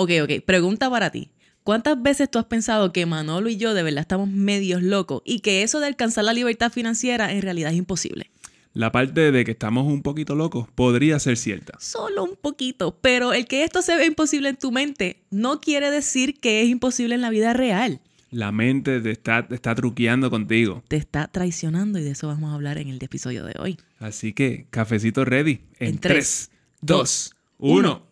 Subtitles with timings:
[0.00, 0.44] Ok, ok.
[0.46, 1.32] Pregunta para ti.
[1.64, 5.40] ¿Cuántas veces tú has pensado que Manolo y yo de verdad estamos medios locos y
[5.40, 8.30] que eso de alcanzar la libertad financiera en realidad es imposible?
[8.74, 11.76] La parte de que estamos un poquito locos podría ser cierta.
[11.80, 15.90] Solo un poquito, pero el que esto se ve imposible en tu mente no quiere
[15.90, 18.00] decir que es imposible en la vida real.
[18.30, 20.84] La mente te está, te está truqueando contigo.
[20.86, 23.78] Te está traicionando y de eso vamos a hablar en el episodio de hoy.
[23.98, 25.62] Así que, cafecito ready.
[25.80, 26.50] En, En 3, tres,
[26.82, 27.78] 2, uno.
[27.78, 28.07] 1.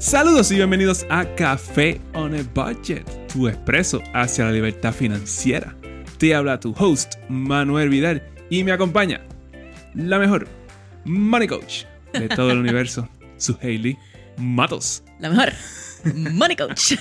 [0.00, 5.76] Saludos y bienvenidos a Café on a Budget, tu expreso hacia la libertad financiera.
[6.16, 9.20] Te habla tu host, Manuel Vidal, y me acompaña
[9.94, 10.48] la mejor
[11.04, 13.98] money coach de todo el universo, su Hailey
[14.38, 15.02] Matos.
[15.18, 15.52] La mejor.
[16.14, 16.94] Money Coach.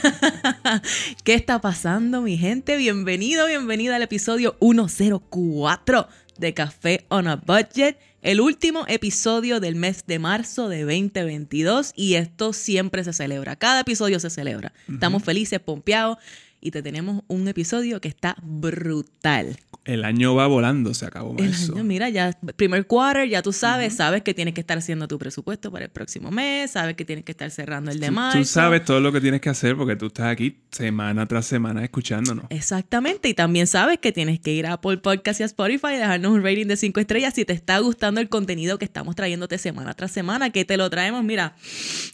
[1.23, 2.75] ¿Qué está pasando, mi gente?
[2.75, 6.07] Bienvenido, bienvenida al episodio 104
[6.37, 12.15] de Café on a Budget, el último episodio del mes de marzo de 2022 y
[12.15, 14.73] esto siempre se celebra, cada episodio se celebra.
[14.91, 16.17] Estamos felices, pompeados
[16.61, 19.57] y te tenemos un episodio que está brutal.
[19.85, 21.73] El año va volando, se acabó El marzo.
[21.73, 25.17] año, mira, ya primer quarter, ya tú sabes, sabes que tienes que estar haciendo tu
[25.17, 28.37] presupuesto para el próximo mes, sabes que tienes que estar cerrando el de marzo.
[28.37, 31.83] Tú sabes todo lo que tienes que hacer porque tú estás aquí semana tras semana
[31.83, 32.45] escuchándonos.
[32.49, 35.97] Exactamente, y también sabes que tienes que ir a Apple Podcast y a Spotify y
[35.97, 39.57] dejarnos un rating de 5 estrellas si te está gustando el contenido que estamos trayéndote
[39.57, 41.55] semana tras semana, que te lo traemos, mira,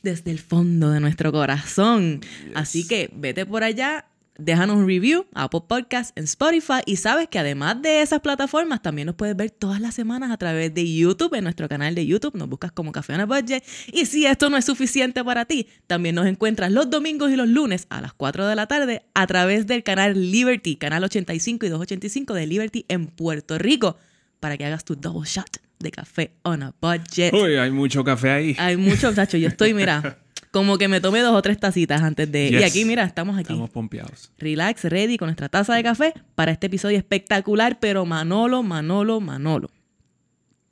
[0.02, 2.22] desde el fondo de nuestro corazón.
[2.54, 4.06] Así que vete por allá,
[4.38, 8.82] déjanos un review a Apple Podcast en Spotify y sabes que además de esas plataformas
[8.82, 12.06] también nos puedes ver todas las semanas a través de YouTube, en nuestro canal de
[12.06, 15.46] YouTube, nos buscas como Café on a Budget y si esto no es suficiente para
[15.46, 19.04] ti, también nos encuentras los domingos y los lunes a las 4 de la tarde
[19.14, 23.98] a través del canal Liberty, canal 85 y 285 de Liberty en Puerto Rico,
[24.40, 27.34] para que hagas tu double shot de Café on a Budget.
[27.34, 28.56] Uy, hay mucho café ahí.
[28.60, 30.20] Hay muchos, muchachos, yo estoy, mira,
[30.56, 32.48] como que me tomé dos o tres tacitas antes de...
[32.48, 34.32] Y aquí, mira, estamos aquí Estamos pompeados.
[34.38, 39.70] relax, ready con nuestra taza de café para este episodio espectacular, pero Manolo, Manolo, Manolo.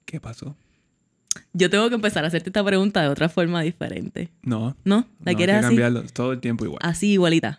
[0.06, 0.56] ¿Qué pasó?
[1.52, 4.30] Yo tengo que empezar a hacerte esta pregunta de otra forma diferente.
[4.42, 4.78] No.
[4.86, 5.06] ¿No?
[5.22, 5.76] ¿La no, quieres hay que así?
[5.76, 6.80] cambiarlo todo el tiempo igual.
[6.82, 7.58] Así, igualita.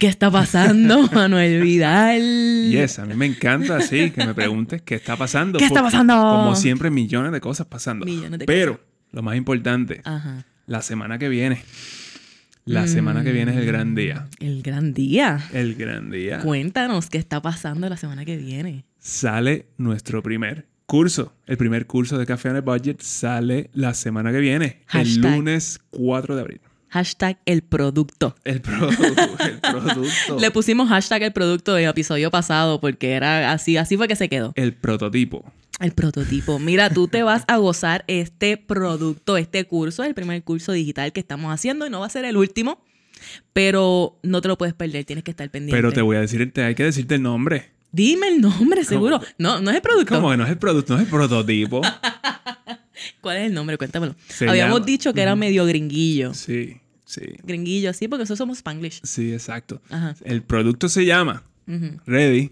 [0.00, 2.70] ¿Qué está pasando, Manuel Vidal?
[2.70, 5.58] Yes, a mí me encanta así que me preguntes qué está pasando.
[5.58, 6.14] ¿Qué está pasando?
[6.14, 8.06] Como siempre, millones de cosas pasando.
[8.06, 8.80] Millones de Pero,
[9.12, 10.46] lo más importante, Ajá.
[10.68, 11.62] La semana que viene.
[12.64, 12.88] La Mm.
[12.88, 14.28] semana que viene es el gran día.
[14.38, 15.40] El gran día.
[15.52, 16.40] El gran día.
[16.40, 18.84] Cuéntanos qué está pasando la semana que viene.
[19.00, 21.32] sale nuestro primer curso.
[21.46, 25.24] El primer curso de Café on a Budget sale la semana que viene, Hashtag.
[25.32, 26.60] el lunes 4 de abril.
[26.90, 28.34] Hashtag el producto.
[28.44, 28.96] El, pro- el
[29.60, 30.38] producto.
[30.40, 34.28] Le pusimos hashtag el producto del episodio pasado porque era así, así fue que se
[34.28, 34.52] quedó.
[34.56, 35.50] El prototipo.
[35.80, 36.58] El prototipo.
[36.58, 41.20] Mira, tú te vas a gozar este producto, este curso, el primer curso digital que
[41.20, 42.82] estamos haciendo y no va a ser el último,
[43.52, 45.76] pero no te lo puedes perder, tienes que estar pendiente.
[45.76, 47.70] Pero te voy a decir, te hay que decirte el nombre.
[47.92, 49.20] Dime el nombre, seguro.
[49.38, 50.14] No, no es el producto.
[50.16, 50.94] ¿Cómo que no es el producto?
[50.94, 51.80] No es el prototipo.
[53.20, 53.78] ¿Cuál es el nombre?
[53.78, 54.14] Cuéntamelo.
[54.28, 56.34] Se Habíamos llama- dicho que era medio gringuillo.
[56.34, 57.22] Sí, sí.
[57.44, 59.00] Gringuillo, así, porque eso somos Spanglish.
[59.04, 59.80] Sí, exacto.
[59.90, 60.14] Ajá.
[60.24, 61.44] El producto se llama,
[62.06, 62.50] ready,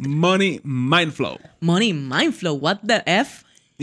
[0.00, 1.38] Money Mindflow.
[1.60, 3.44] Money Mindflow, what the F?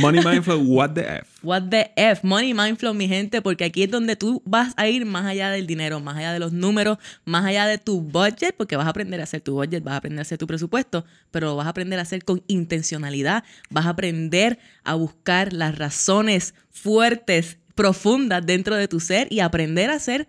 [0.00, 1.26] Money Mindflow, what the F.
[1.42, 5.04] What the F, Money Mindflow, mi gente, porque aquí es donde tú vas a ir
[5.06, 8.76] más allá del dinero, más allá de los números, más allá de tu budget, porque
[8.76, 11.48] vas a aprender a hacer tu budget, vas a aprender a hacer tu presupuesto, pero
[11.48, 16.54] lo vas a aprender a hacer con intencionalidad, vas a aprender a buscar las razones
[16.70, 20.28] fuertes, profundas dentro de tu ser y aprender a hacer,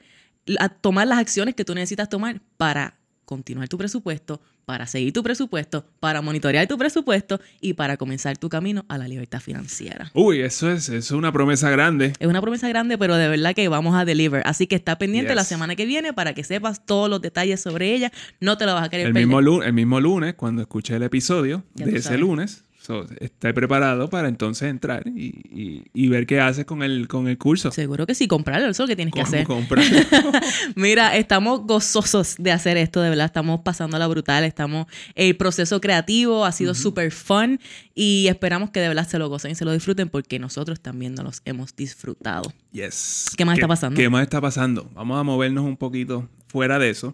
[0.59, 3.00] a tomar las acciones que tú necesitas tomar para
[3.31, 8.49] continuar tu presupuesto, para seguir tu presupuesto, para monitorear tu presupuesto y para comenzar tu
[8.49, 10.11] camino a la libertad financiera.
[10.13, 12.11] Uy, eso es, eso es una promesa grande.
[12.19, 14.43] Es una promesa grande, pero de verdad que vamos a deliver.
[14.45, 15.35] Así que está pendiente Yes.
[15.37, 18.11] la semana que viene para que sepas todos los detalles sobre ella.
[18.41, 19.27] No te lo vas a querer El perder.
[19.27, 23.53] mismo, lunes, el mismo lunes, cuando escuché el episodio Ya de ese lunes, so, esté
[23.53, 27.71] preparado para entonces entrar y, y- y ver qué haces con el, con el curso.
[27.71, 29.81] Seguro que sí, comprarlo, eso es lo que tienes que ¿Cómo hacer.
[30.75, 36.45] Mira, estamos gozosos de hacer esto, de verdad, estamos pasándola brutal, estamos, el proceso creativo
[36.45, 37.59] ha sido súper fun
[37.93, 41.13] y esperamos que de verdad se lo gocen y se lo disfruten porque nosotros también
[41.15, 42.51] nos los hemos disfrutado.
[42.71, 43.25] Yes.
[43.37, 43.97] ¿Qué más está pasando?
[43.99, 44.89] ¿Qué más está pasando?
[44.95, 47.13] Vamos a movernos un poquito fuera de eso.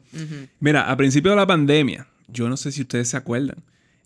[0.60, 3.58] Mira, a principio de la pandemia, yo no sé si ustedes se acuerdan,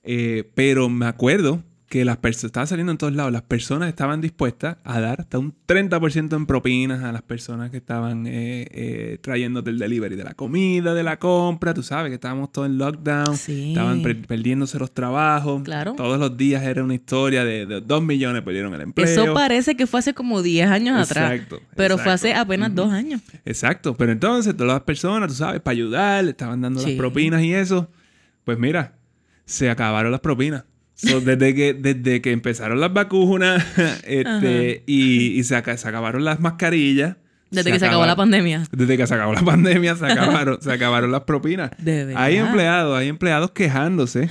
[0.03, 4.21] eh, pero me acuerdo que las personas, estaba saliendo en todos lados, las personas estaban
[4.21, 9.17] dispuestas a dar hasta un 30% en propinas a las personas que estaban eh, eh,
[9.21, 12.77] trayéndote el delivery de la comida, de la compra, tú sabes que estábamos todos en
[12.77, 13.71] lockdown, Sí.
[13.71, 15.93] estaban per- perdiéndose los trabajos, Claro.
[15.95, 19.05] todos los días era una historia de, de 2 millones perdieron el empleo.
[19.05, 21.33] Eso parece que fue hace como 10 años atrás.
[21.33, 23.19] Exacto, Pero fue hace apenas dos años.
[23.43, 26.91] Exacto, pero entonces todas las personas, tú sabes, para ayudar, le estaban dando Sí.
[26.91, 27.89] las propinas y eso,
[28.45, 28.93] pues mira,
[29.51, 30.63] se acabaron las propinas.
[30.95, 33.65] So, desde, que, desde que empezaron las vacunas
[34.05, 37.17] este, y, y se, aca- se acabaron las mascarillas.
[37.49, 38.63] Desde que se acabó la pandemia.
[38.71, 41.71] Desde que se acabó la pandemia, se acabaron, se acabaron las propinas.
[41.79, 42.13] De.
[42.15, 44.29] Hay empleados, hay empleados quejándose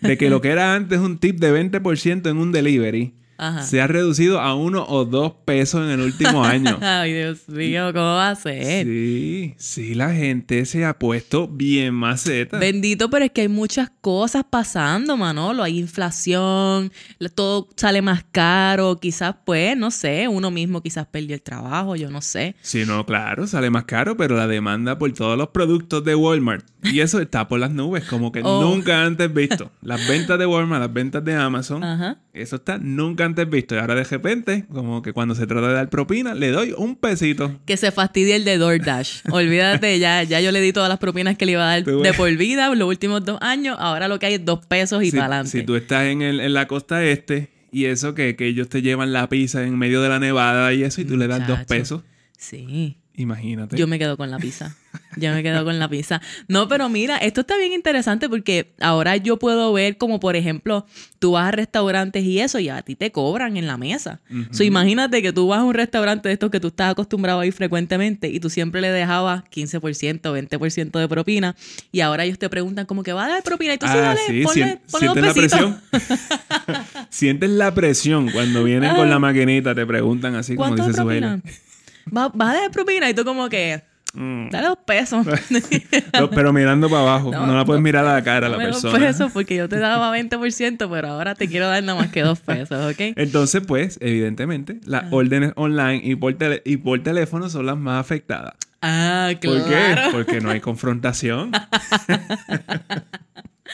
[0.00, 3.62] de que lo que era antes un tip de 20% en un delivery Ajá.
[3.62, 6.78] se ha reducido a uno o dos pesos en el último año.
[6.80, 8.84] Ay, Dios mío, ¿cómo va a ser?
[8.86, 12.58] Sí, sí, la gente se ha puesto bien maceta.
[12.58, 15.62] Bendito, pero es que hay muchas cosas pasando, Manolo.
[15.62, 18.98] Hay inflación, la- todo sale más caro.
[19.00, 22.54] Quizás, pues, no sé, uno mismo quizás perdió el trabajo, yo no sé.
[22.62, 26.64] Sí, no, claro, sale más caro, pero la demanda por todos los productos de Walmart.
[26.84, 28.60] Y eso está por las nubes, como que Oh.
[28.62, 29.70] nunca antes visto.
[29.82, 32.18] Las ventas de Walmart, las ventas de Amazon, Ajá.
[32.32, 33.74] eso está nunca antes visto.
[33.74, 36.96] Y ahora de repente, como que cuando se trata de dar propina, le doy un
[36.96, 37.60] pesito.
[37.66, 39.22] Que se fastidie el de DoorDash.
[39.30, 42.12] Olvídate, ya, ya yo le di todas las propinas que le iba a dar de
[42.14, 43.76] por vida los últimos dos años.
[43.78, 45.50] Ahora lo que hay es dos pesos y si, para adelante.
[45.50, 48.82] si tú estás en, el- en la costa este y eso que, que ellos te
[48.82, 51.60] llevan la pizza en medio de la nevada y eso y tú le das dos
[51.64, 52.02] pesos,
[52.36, 52.98] Sí.
[53.14, 53.76] imagínate.
[53.76, 54.76] Yo me quedo con la pizza.
[55.16, 56.20] Yo me quedo con la pizza.
[56.48, 60.86] No, pero mira, esto está bien interesante porque ahora yo puedo ver como, por ejemplo,
[61.18, 64.20] tú vas a restaurantes y eso y a ti te cobran en la mesa.
[64.50, 67.46] So, imagínate que tú vas a un restaurante de estos que tú estás acostumbrado a
[67.46, 71.56] ir frecuentemente y tú siempre le dejabas 15%, 20% de propina
[71.92, 74.00] y ahora ellos te preguntan como que va a dar propina y tú sí, Ah,
[74.00, 75.80] dale, sí, ponle, sien- ponle sientes la presión.
[77.10, 81.02] sientes la presión cuando vienen con la maquinita, te preguntan así como ¿Cuánto de dice
[81.02, 81.40] su propina?
[82.16, 83.82] ¿Va, va a dar propina y tú como que,
[84.14, 84.50] Mm.
[84.50, 85.26] dale dos pesos.
[86.20, 88.56] No, pero mirando para abajo, no, No, la puedes mirar a la cara a la
[88.58, 89.06] Dame dos persona.
[89.06, 92.40] pesos porque yo te daba 20%, pero ahora te quiero dar nada más que dos
[92.40, 93.00] pesos, ¿ok?
[93.16, 97.98] Entonces, pues, evidentemente, las órdenes online y por, tele- y por teléfono son las más
[98.00, 98.54] afectadas.
[98.82, 99.60] Ah, claro.
[99.62, 99.96] ¿Por qué?
[100.12, 101.52] Porque no hay confrontación.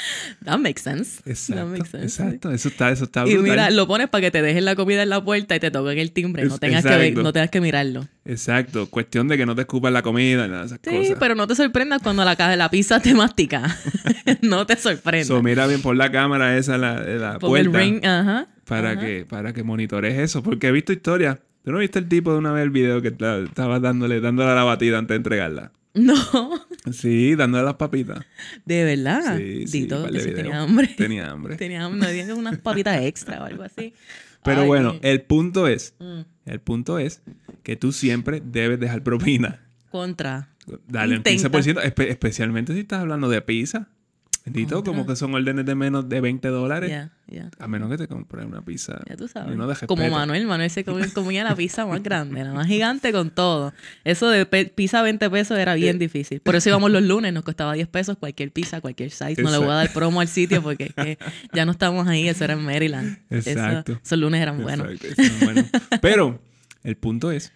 [0.44, 1.20] That makes sense.
[1.26, 2.04] Exacto, That makes sense.
[2.22, 2.50] exacto.
[2.52, 3.42] Eso está, eso está Y brutal.
[3.50, 5.98] mira, lo pones para que te dejen la comida en la puerta y te toquen
[5.98, 6.44] el timbre.
[6.44, 8.06] No tengas, que, no tengas que mirarlo.
[8.24, 8.88] Exacto.
[8.90, 11.16] Cuestión de que no te escupan la comida y nada de esas Sí, cosas.
[11.18, 13.76] pero no te sorprendas cuando la caja de la pizza te mastica.
[14.42, 15.28] no te sorprendas.
[15.28, 18.46] So, mira bien por la cámara esa, la, la Pon el ring, ajá.
[18.64, 19.00] para ajá.
[19.00, 22.38] que para que monitores eso porque he visto historias ¿tú no viste el tipo de
[22.38, 25.72] una vez el video que ta- estaba dándole dándole la batida antes de entregarla?
[25.98, 26.14] No,
[26.92, 28.24] sí dándole las papitas
[28.64, 29.36] de verdad.
[29.38, 30.86] sí sí Dito, que sí tenía hambre.
[30.96, 32.24] tenía hambre Tenía hambre.
[32.26, 33.92] No unas papitas extra o algo así.
[34.44, 36.20] pero Ay, bueno el punto es Mm.
[36.46, 37.22] el punto es
[37.62, 39.60] que tú siempre debes dejar propina
[39.90, 40.50] Contra.
[40.86, 41.48] dale un Intenta.
[41.50, 43.88] 15% espe- especialmente si estás hablando de pizza
[44.52, 44.92] Bendito, Contra.
[44.92, 47.08] como que son órdenes de menos de 20 dólares
[47.58, 49.56] a menos que te compres una pizza Ya tú sabes.
[49.56, 50.08] de Como.
[50.08, 53.72] Manuel, Manuel se comía, la pizza más grande, la más gigante con todo.
[54.04, 55.98] Eso de pizza 20 pesos era bien Eh.
[55.98, 56.40] difícil.
[56.40, 59.42] Por eso íbamos los lunes, nos costaba 10 pesos cualquier pizza, cualquier size.
[59.42, 61.18] No le voy a dar promo al sitio porque es que
[61.52, 63.18] ya no estamos ahí, eso era en Maryland.
[63.30, 64.00] Eso- Exacto.
[64.02, 64.88] esos lunes eran buenos.
[64.90, 65.68] Exacto, eso.
[66.00, 66.40] Pero
[66.82, 67.52] el punto es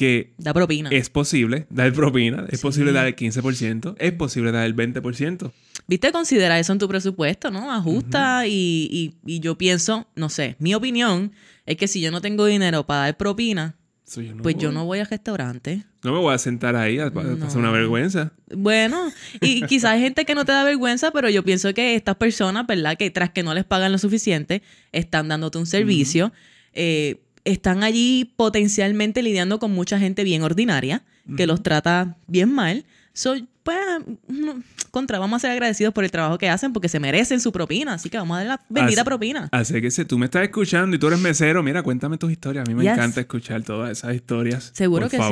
[0.00, 0.88] que Da propina.
[0.90, 5.52] es posible dar propina, es posible dar el 15%, es posible dar el 20%.
[5.86, 7.70] Viste, considera eso en tu presupuesto, ¿no?
[7.70, 11.32] Ajusta y, y- y yo pienso, no sé, mi opinión
[11.66, 14.72] es que si yo no tengo dinero para dar propina, So, yo no pues yo
[14.72, 15.84] no voy al restaurante.
[16.02, 17.58] No me voy a sentar ahí a, a pasar No.
[17.60, 18.32] una vergüenza.
[18.56, 22.16] Bueno, y quizás hay gente que no te da vergüenza, pero yo pienso que estas
[22.16, 22.96] personas, ¿verdad?
[22.96, 26.32] Que tras que no les pagan lo suficiente, están dándote un servicio,
[26.72, 31.02] eh, están allí potencialmente lidiando con mucha gente bien ordinaria,
[31.36, 32.84] que los trata bien mal.
[33.12, 33.76] Soy, pues,
[34.28, 37.52] no, contra, vamos a ser agradecidos por el trabajo que hacen porque se merecen su
[37.52, 39.48] propina, así que vamos a dar la bendita Así- propina.
[39.52, 42.66] Así que si tú me estás escuchando y tú eres mesero, mira, cuéntame tus historias.
[42.66, 42.92] A mí me Yes.
[42.94, 44.70] encanta escuchar todas esas historias.
[44.74, 45.22] Seguro Por que sí.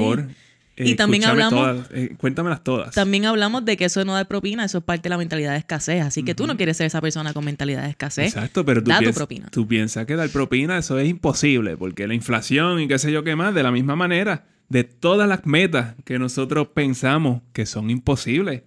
[0.79, 0.93] Favor.
[0.93, 2.95] Y también hablamos- todas, eh, cuéntamelas todas.
[2.95, 5.53] También hablamos de que eso de no dar propina, eso es parte de la mentalidad
[5.53, 8.35] de escasez, así que tú no quieres ser esa persona con mentalidad de escasez.
[8.35, 9.49] Exacto, pero tú, Da tu propina.
[9.51, 13.25] tú piensas que dar propina, eso es imposible, porque la inflación y qué sé yo
[13.25, 17.89] qué más, de la misma manera, de todas las metas que nosotros pensamos que son
[17.91, 18.63] imposibles,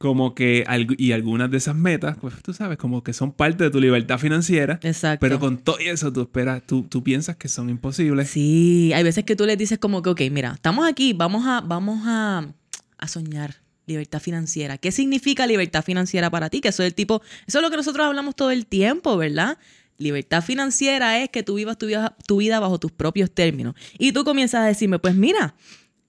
[0.00, 0.64] como que,
[0.96, 4.16] y algunas de esas metas, pues tú sabes, como que son parte de tu libertad
[4.16, 5.20] financiera, Exacto.
[5.20, 8.30] pero con todo eso tú esperas, tú, tú piensas que son imposibles.
[8.30, 11.60] Sí, hay veces que tú les dices como que, ok, mira, estamos aquí, vamos a,
[11.60, 12.50] vamos a,
[12.96, 14.78] a soñar libertad financiera.
[14.78, 16.62] ¿Qué significa libertad financiera para ti?
[16.62, 19.58] Que eso es el tipo, eso es lo que nosotros hablamos todo el tiempo, ¿verdad?
[19.98, 23.74] Libertad financiera es que tú vivas tu vida, tu vida bajo tus propios términos.
[23.98, 25.56] Y tú comienzas a decirme, pues mira,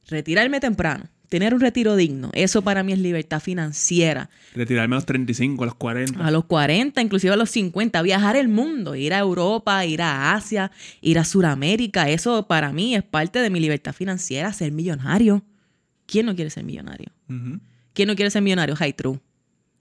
[0.08, 4.30] retirarme temprano, tener un retiro digno, eso para mí es libertad financiera.
[4.54, 6.28] Retirarme a los 35, a los 40.
[6.28, 10.34] A los 40, inclusive a los 50, viajar el mundo, ir a Europa, ir a
[10.34, 15.42] Asia, ir a Sudamérica, eso para mí es parte de mi libertad financiera, ser millonario.
[16.06, 17.14] ¿Quién no quiere ser millonario?
[17.94, 18.76] ¿Quién no quiere ser millonario?
[18.76, 19.18] Hi, true.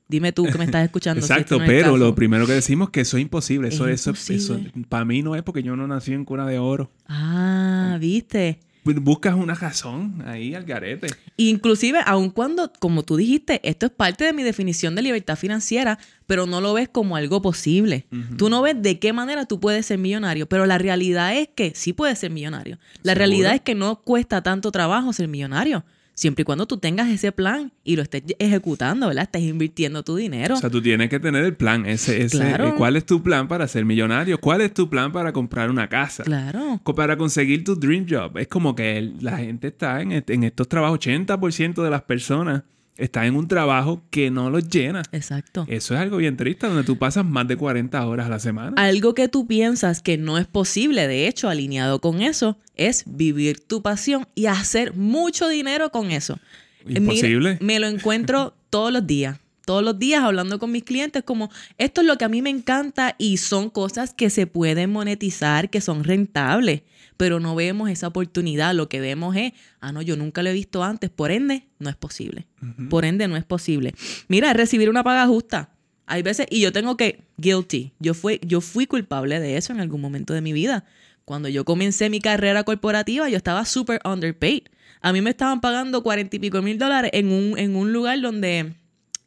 [0.06, 1.20] Dime tú que me estás escuchando.
[1.20, 3.22] si Exacto, este no es el pero lo primero que decimos es que eso es
[3.22, 3.68] imposible.
[3.68, 4.86] Es Eso, eso, eso, imposible.
[4.88, 6.92] para mí no es porque yo no nací en cuna de oro.
[7.08, 8.60] Ah, viste.
[8.84, 11.08] Buscas una razón ahí al garete.
[11.36, 15.98] Inclusive, aun cuando, como tú dijiste, esto es parte de mi definición de libertad financiera,
[16.26, 18.06] pero no lo ves como algo posible.
[18.36, 21.72] Tú no ves de qué manera tú puedes ser millonario, pero la realidad es que
[21.74, 22.78] sí puedes ser millonario.
[23.02, 23.18] La ¿Seguro?
[23.18, 25.84] realidad es que no cuesta tanto trabajo ser millonario,
[26.20, 29.22] siempre y cuando tú tengas ese plan y lo estés ejecutando, ¿verdad?
[29.24, 30.54] Estás invirtiendo tu dinero.
[30.54, 31.86] O sea, tú tienes que tener el plan.
[31.86, 32.68] Ese, ese, Claro.
[32.68, 34.38] eh, ¿Cuál es tu plan para ser millonario?
[34.38, 36.22] ¿Cuál es tu plan para comprar una casa?
[36.24, 36.78] claro.
[36.94, 38.36] Para conseguir tu dream job.
[38.36, 40.98] Es como que la gente está en, est- en estos trabajos.
[41.00, 42.64] 80% de las personas
[43.00, 45.02] están en un trabajo que no los llena.
[45.12, 45.64] Exacto.
[45.68, 48.74] Eso es algo bien triste, donde tú pasas más de 40 horas a la semana.
[48.76, 53.60] Algo que tú piensas que no es posible, de hecho, alineado con eso, es vivir
[53.60, 56.38] tu pasión y hacer mucho dinero con eso.
[56.86, 57.58] Eh, Imposible.
[57.60, 59.38] mira, me lo encuentro todos los días.
[59.70, 61.48] Todos los días hablando con mis clientes como
[61.78, 65.70] esto es lo que a mí me encanta y son cosas que se pueden monetizar,
[65.70, 66.82] que son rentables,
[67.16, 68.74] pero no vemos esa oportunidad.
[68.74, 71.88] Lo que vemos es, ah, no, yo nunca lo he visto antes, por ende, no
[71.88, 72.48] es posible.
[72.88, 73.94] Por ende, no es posible.
[74.26, 75.70] Mira, recibir una paga justa.
[76.06, 79.78] Hay veces, y yo tengo que, guilty, yo fui, yo fui culpable de eso en
[79.78, 80.84] algún momento de mi vida.
[81.24, 84.62] Cuando yo comencé mi carrera corporativa, yo estaba súper underpaid.
[85.00, 88.20] A mí me estaban pagando cuarenta y pico mil dólares en un, en un lugar
[88.20, 88.79] donde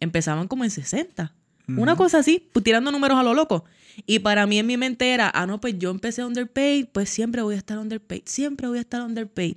[0.03, 1.33] empezaban como en 60.
[1.65, 3.63] Una cosa así, pues, tirando números a lo loco.
[4.05, 7.41] Y para mí en mi mente era, ah, no, pues yo empecé underpaid, pues siempre
[7.41, 9.55] voy a estar underpaid, siempre voy a estar underpaid.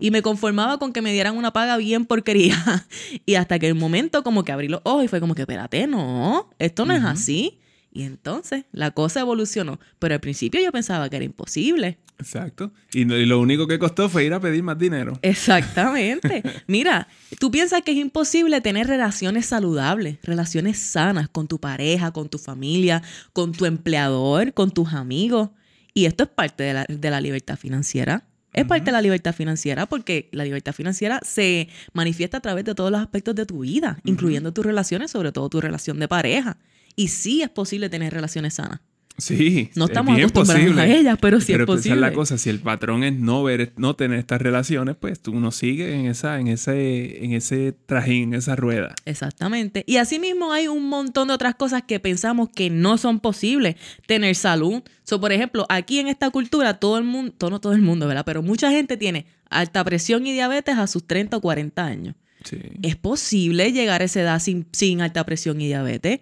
[0.00, 2.56] Y me conformaba con que me dieran una paga bien porquería.
[3.24, 5.86] y hasta que el momento como que abrí los ojos y fue como que, espérate,
[5.86, 7.59] no, esto no es así.
[7.92, 9.80] Y entonces la cosa evolucionó.
[9.98, 11.98] Pero al principio yo pensaba que era imposible.
[12.18, 12.70] Exacto.
[12.92, 15.18] Y, lo único que costó fue ir a pedir más dinero.
[15.22, 16.42] Exactamente.
[16.66, 22.28] Mira, tú piensas que es imposible tener relaciones saludables, relaciones sanas con tu pareja, con
[22.28, 25.50] tu familia, con tu empleador, con tus amigos.
[25.94, 28.26] Y esto es parte de la, de la libertad financiera.
[28.52, 32.74] Es parte de la libertad financiera porque la libertad financiera se manifiesta a través de
[32.74, 36.58] todos los aspectos de tu vida, incluyendo tus relaciones, sobre todo tu relación de pareja.
[36.96, 38.80] Y sí es posible tener relaciones sanas.
[39.20, 39.70] Sí.
[39.74, 40.82] No es estamos bien acostumbrados posible.
[40.82, 42.00] a ellas, pero sí es esa es posible.
[42.00, 42.38] la cosa.
[42.38, 46.06] Si el patrón es no ver, no tener estas relaciones, pues tú no sigues en
[46.06, 48.94] esa, en ese, en ese trajín, en esa rueda.
[49.04, 49.84] Exactamente.
[49.86, 53.76] Y asimismo hay un montón de otras cosas que pensamos que no son posibles.
[54.06, 54.82] Tener salud.
[55.04, 58.24] So, por ejemplo, aquí en esta cultura, todo el mundo, no todo el mundo, ¿verdad?
[58.24, 62.14] Pero mucha gente tiene alta presión y diabetes a sus 30 o 40 años.
[62.44, 62.58] Sí.
[62.82, 66.20] ¿Es posible llegar a esa edad sin, sin alta presión y diabetes?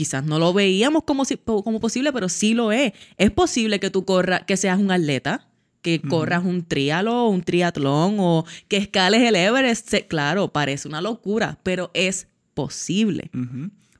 [0.00, 2.94] Quizás no lo veíamos como, si- como posible, pero sí lo es.
[3.18, 5.46] Es posible que tú corras, que seas un atleta,
[5.82, 9.92] que corras un trialo, un triatlón o que escales el Everest.
[10.08, 13.30] Claro, parece una locura, pero es posible.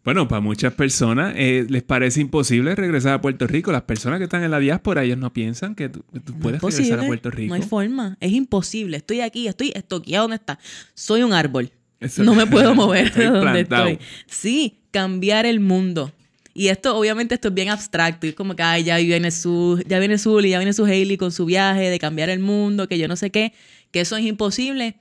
[0.03, 3.71] Bueno, para muchas personas eh, les parece imposible regresar a Puerto Rico.
[3.73, 6.39] Las personas que están en la diáspora, ellos no piensan que tú, que tú No
[6.39, 6.83] es puedes posible.
[6.85, 7.49] regresar a Puerto Rico.
[7.51, 8.17] No hay forma.
[8.21, 8.97] Es imposible.
[8.97, 10.59] Estoy aquí, estoy estoqueado donde está.
[10.95, 11.71] Soy un árbol.
[12.01, 13.99] Eso- No me puedo mover de donde estoy.
[14.27, 16.13] Sí, cambiar el mundo.
[16.53, 18.27] Y esto, obviamente, esto es bien abstracto.
[18.27, 21.17] Y es como que, ay, ya viene su, ya viene Zully, ya viene su Hailey
[21.17, 23.53] con su viaje de cambiar el mundo, que yo no sé qué,
[23.93, 24.97] que eso es imposible.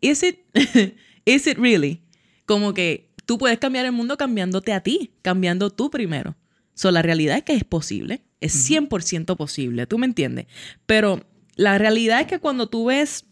[0.00, 0.40] Is it,
[1.24, 2.02] is it really?
[2.44, 6.36] Como que tú puedes cambiar el mundo cambiándote a ti, cambiando tú primero.
[6.74, 10.46] So, la realidad es que es posible, es 100% posible, ¿tú me entiendes?
[10.86, 11.24] Pero
[11.56, 13.24] la realidad es que cuando tú ves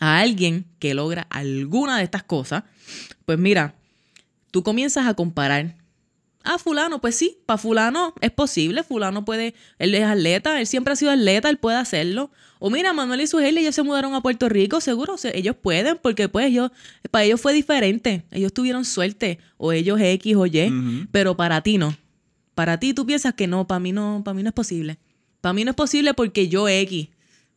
[0.00, 2.64] a alguien que logra alguna de estas cosas,
[3.24, 3.74] pues mira,
[4.50, 5.76] tú comienzas a comparar.
[6.48, 10.92] Ah, fulano, pues sí, para fulano es posible, fulano puede, él es atleta, él siempre
[10.92, 12.30] ha sido atleta, él puede hacerlo.
[12.60, 15.56] O mira, Manuel y su Hailey ellos se mudaron a Puerto Rico, seguro, se- ellos
[15.60, 16.70] pueden, porque pues ellos,
[17.10, 21.78] para ellos fue diferente, ellos tuvieron suerte, o ellos X o Y, pero para ti
[21.78, 21.96] no.
[22.54, 24.98] Para ti tú piensas que no, para mí no, para mí no es posible.
[25.40, 27.08] Para mí no es posible porque yo X.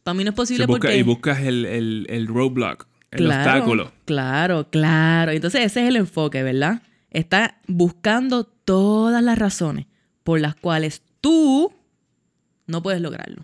[0.04, 0.98] Para mí no es posible busca- porque...
[0.98, 3.92] Y buscas el, el, el roadblock, el Claro, obstáculo.
[4.06, 5.32] Claro, claro.
[5.32, 6.82] Entonces ese es el enfoque, ¿verdad?
[7.12, 9.86] Está buscando todas las razones
[10.24, 11.74] por las cuales tú
[12.68, 13.44] no puedes lograrlo.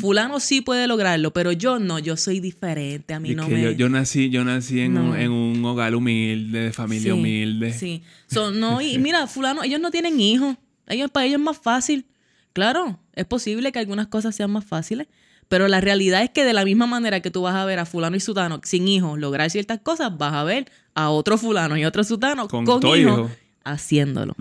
[0.00, 3.62] Fulano sí puede lograrlo, pero yo no, yo soy diferente, a mí no que me...
[3.62, 5.04] yo, yo nací, yo nací en, No.
[5.12, 7.72] un, en un hogar humilde, de familia Sí, humilde.
[7.72, 8.02] Sí.
[8.26, 10.56] So, no, y mira, fulano, ellos no tienen hijos.
[10.88, 12.04] Ellos, para ellos es más fácil.
[12.52, 15.06] Claro, es posible que algunas cosas sean más fáciles,
[15.52, 17.84] pero la realidad es que de la misma manera que tú vas a ver a
[17.84, 21.84] fulano y sutano sin hijos lograr ciertas cosas, vas a ver a otro fulano y
[21.84, 22.64] otro sutano con,
[22.96, 23.30] hijos
[23.62, 24.34] haciéndolo.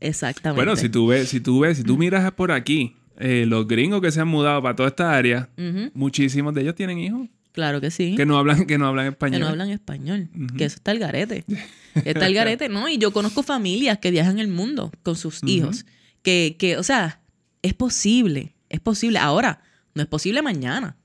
[0.00, 0.58] Exactamente.
[0.58, 4.00] Bueno, si tú ves, si tú ves, si tú miras por aquí, eh, los gringos
[4.00, 5.48] que se han mudado para toda esta área,
[5.94, 7.28] muchísimos de ellos tienen hijos.
[7.52, 8.16] Claro que sí.
[8.16, 9.38] Que no hablan, que no hablan español.
[9.38, 10.28] Que no hablan español.
[10.56, 11.44] Que eso está el garete.
[12.04, 12.88] Está el garete, ¿no?
[12.88, 15.86] Y yo conozco familias que viajan el mundo con sus hijos.
[16.22, 17.20] Que, que, o sea,
[17.62, 18.56] es posible.
[18.68, 19.20] Es posible.
[19.20, 19.62] Ahora,
[19.98, 20.96] no es posible mañana.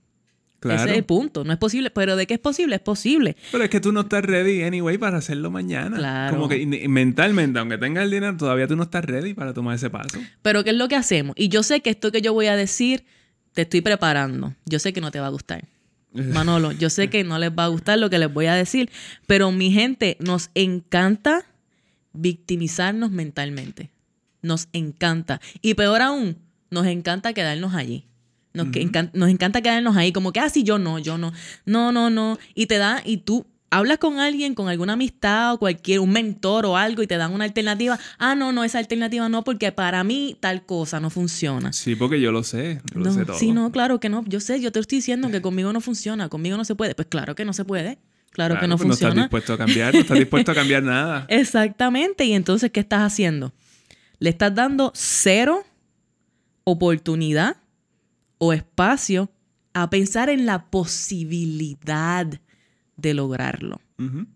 [0.61, 1.43] Ese es el punto.
[1.43, 1.89] No es posible.
[1.89, 3.35] Pero de qué es posible, es posible.
[3.51, 5.97] Pero es que tú no estás ready anyway para hacerlo mañana.
[5.97, 6.37] Claro.
[6.37, 9.89] Como que mentalmente, aunque tengas el dinero, todavía tú no estás ready para tomar ese
[9.89, 10.19] paso.
[10.41, 11.35] Pero ¿qué es lo que hacemos?
[11.37, 13.03] Y yo sé que esto que yo voy a decir,
[13.53, 14.53] te estoy preparando.
[14.65, 15.65] Yo sé que no te va a gustar.
[16.13, 18.91] Manolo, yo sé que no les va a gustar lo que les voy a decir,
[19.25, 21.43] pero mi gente, nos encanta
[22.13, 23.89] victimizarnos mentalmente.
[24.43, 25.41] Nos encanta.
[25.61, 26.37] Y peor aún,
[26.69, 28.05] nos encanta quedarnos allí.
[28.53, 28.67] Nos,
[29.13, 31.33] nos encanta quedarnos ahí, como que, ah, sí, yo no, yo no.
[31.65, 32.37] No, no, no.
[32.53, 36.65] Y te da, y tú hablas con alguien, con alguna amistad o cualquier, un mentor
[36.65, 37.99] o algo y te dan una alternativa.
[38.19, 41.73] Ah, no, no, esa alternativa no, porque para mí tal cosa no funciona.
[41.73, 43.37] Sí, porque yo lo sé, yo lo sé todo.
[43.37, 44.23] Sí, no, claro que no.
[44.27, 46.93] Yo sé, yo te estoy diciendo que conmigo no funciona, conmigo no se puede.
[46.93, 47.97] Pues claro que no se puede.
[48.31, 48.97] Claro, que no funciona.
[48.97, 51.25] Pues no estás dispuesto a cambiar, no estás dispuesto a cambiar nada.
[51.29, 52.25] Exactamente.
[52.25, 53.53] Y entonces, ¿qué estás haciendo?
[54.17, 55.63] Le estás dando cero
[56.63, 57.57] oportunidad
[58.43, 59.31] o espacio
[59.73, 62.27] a pensar en la posibilidad
[62.97, 63.79] de lograrlo,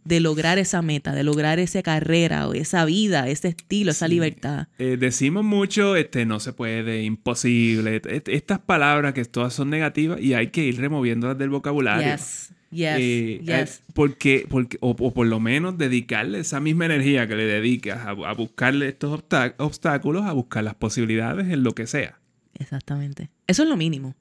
[0.06, 4.70] de lograr esa meta, de lograr esa carrera o esa vida, ese estilo, esa libertad.
[4.80, 10.36] Eh, decimos mucho, este, no se puede, imposible, estas palabras que todas son negativas y
[10.36, 12.14] hay que ir removiéndolas del vocabulario.
[12.14, 12.54] Yes.
[12.70, 17.46] Yes, eh, eh, porque, porque o, por lo menos dedicarle esa misma energía que le
[17.46, 19.22] dedicas a, buscarle estos
[19.58, 22.20] obstáculos, a buscar las posibilidades en lo que sea.
[22.60, 23.30] Exactamente.
[23.48, 24.16] Eso es lo mínimo.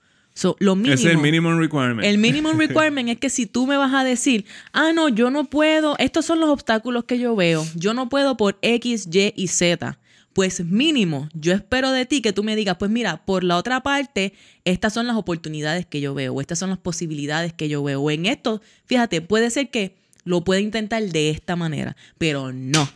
[0.59, 2.05] lo mínimo, es el minimum requirement.
[2.05, 5.45] El minimum requirement es que si tú me vas a decir, ah, no, yo no
[5.45, 9.49] puedo, estos son los obstáculos que yo veo, yo no puedo por X, Y y
[9.49, 9.99] Z.
[10.33, 13.83] Pues mínimo, yo espero de ti que tú me digas, pues mira, por la otra
[13.83, 14.35] parte,
[14.67, 18.03] estas son las oportunidades que yo veo, o estas son las posibilidades que yo veo.
[18.03, 22.87] O en esto, fíjate, puede ser que lo pueda intentar de esta manera, pero no.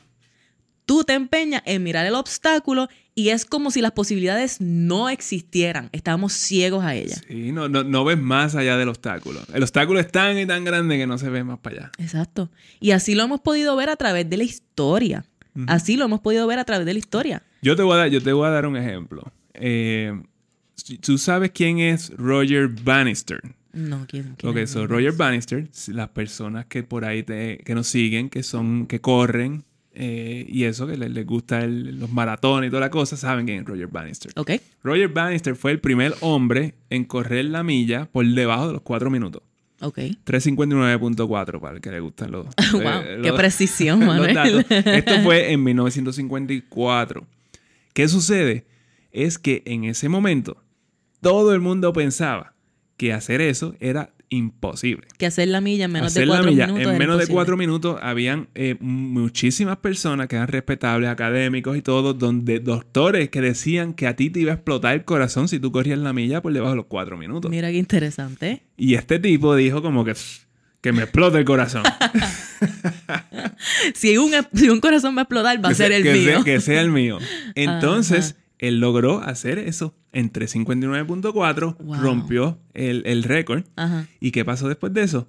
[0.84, 2.88] Tú te empeñas en mirar el obstáculo
[3.20, 5.90] y es como si las posibilidades no existieran.
[5.92, 7.22] Estamos ciegos a ellas.
[7.28, 9.40] Sí, no, no, ves más allá del obstáculo.
[9.52, 11.92] El obstáculo es tan y tan grande que no se ve más para allá.
[11.98, 12.50] Exacto.
[12.80, 15.26] Y así lo hemos podido ver a través de la historia.
[15.66, 17.42] Así lo hemos podido ver a través de la historia.
[17.60, 19.30] Yo te voy a dar, yo te voy a dar un ejemplo.
[19.52, 20.18] Eh,
[21.02, 23.42] ¿Tú sabes quién es Roger Bannister?
[23.74, 24.34] No, ¿quién?
[24.38, 28.86] quién ok, so Roger Bannister, las personas que por ahí que nos siguen, que son,
[28.86, 33.46] que corren, eh, y eso, que les, gusta los maratones y toda la cosa, saben
[33.46, 34.32] quién es Roger Bannister.
[34.36, 34.52] Ok.
[34.82, 39.10] Roger Bannister fue el primer hombre en correr la milla por debajo de los 4
[39.10, 39.42] minutos.
[39.80, 39.98] Ok.
[39.98, 42.46] 359.4 para el que le gustan los.
[42.72, 44.66] wow, eh, qué precisión, Manuel.
[44.68, 47.26] Esto fue en 1954.
[47.92, 48.66] ¿Qué sucede?
[49.10, 50.62] Es que en ese momento
[51.20, 52.54] todo el mundo pensaba
[52.96, 55.06] que hacer eso era imposible.
[55.18, 56.92] Que hacer la milla en menos de cuatro minutos.
[56.92, 62.14] En menos de cuatro minutos habían eh, muchísimas personas que eran respetables, académicos y todo,
[62.14, 65.72] donde doctores que decían que a ti te iba a explotar el corazón si tú
[65.72, 67.50] corrías la milla por debajo de los cuatro minutos.
[67.50, 68.62] Mira qué interesante.
[68.76, 70.14] Y este tipo dijo como que
[70.80, 71.82] que me explote el corazón.
[73.94, 76.42] si, un, si un corazón va a explotar, va a ser el mío.
[76.42, 77.18] que sea el mío.
[77.54, 83.64] Entonces, él logró hacer eso en 359.4, rompió el, récord.
[84.20, 85.26] ¿Y qué pasó después de eso?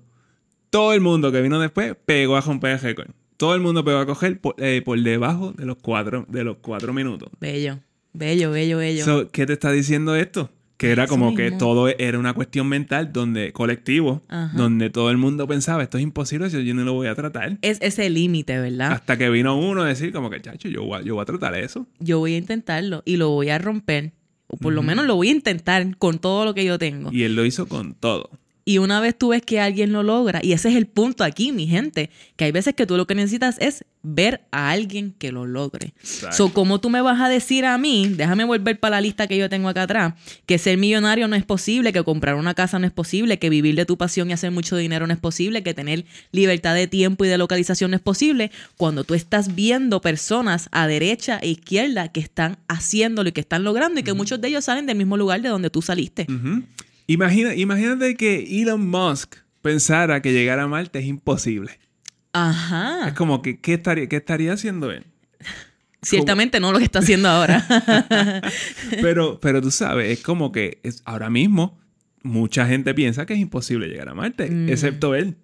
[0.69, 3.07] Todo el mundo que vino después pegó a romper el récord.
[3.37, 6.93] Todo el mundo pegó a coger por, eh, debajo de los, cuatro, de los cuatro
[6.93, 7.29] minutos.
[7.39, 7.79] Bello,
[8.13, 9.31] bello, bello, bello.
[9.31, 10.51] ¿Qué te está diciendo esto?
[10.81, 14.23] Que era como que todo era una cuestión mental, donde colectivo,
[14.55, 17.59] donde todo el mundo pensaba, esto es imposible, yo no lo voy a tratar.
[17.61, 18.91] Es ese límite, ¿verdad?
[18.93, 21.85] Hasta que vino uno a decir como que, chacho, yo yo voy a tratar eso.
[21.99, 24.13] Yo voy a intentarlo y lo voy a romper.
[24.47, 27.11] O por lo menos lo voy a intentar con todo lo que yo tengo.
[27.13, 28.31] Y él lo hizo con todo.
[28.63, 31.51] Y una vez tú ves que alguien lo logra, y ese es el punto aquí,
[31.51, 35.31] mi gente, que hay veces que tú lo que necesitas es ver a alguien que
[35.31, 35.93] lo logre.
[36.31, 39.37] So, ¿cómo tú me vas a decir a mí, déjame volver para la lista que
[39.37, 40.13] yo tengo acá atrás,
[40.45, 43.75] que ser millonario no es posible, que comprar una casa no es posible, que vivir
[43.75, 47.25] de tu pasión y hacer mucho dinero no es posible, que tener libertad de tiempo
[47.25, 52.07] y de localización no es posible, cuando tú estás viendo personas a derecha e izquierda
[52.09, 55.17] que están haciéndolo y que están logrando y que muchos de ellos salen del mismo
[55.17, 56.25] lugar de donde tú saliste?
[57.11, 61.77] Imagina, imagínate que Elon Musk pensara que llegar a Marte es imposible.
[62.31, 63.09] Ajá.
[63.09, 65.03] Es como que, ¿qué estaría, qué estaría haciendo él?
[66.01, 67.67] Ciertamente no lo que está haciendo ahora.
[69.01, 71.77] pero, pero tú sabes, es como que es, ahora mismo
[72.23, 75.35] mucha gente piensa que es imposible llegar a Marte, excepto él.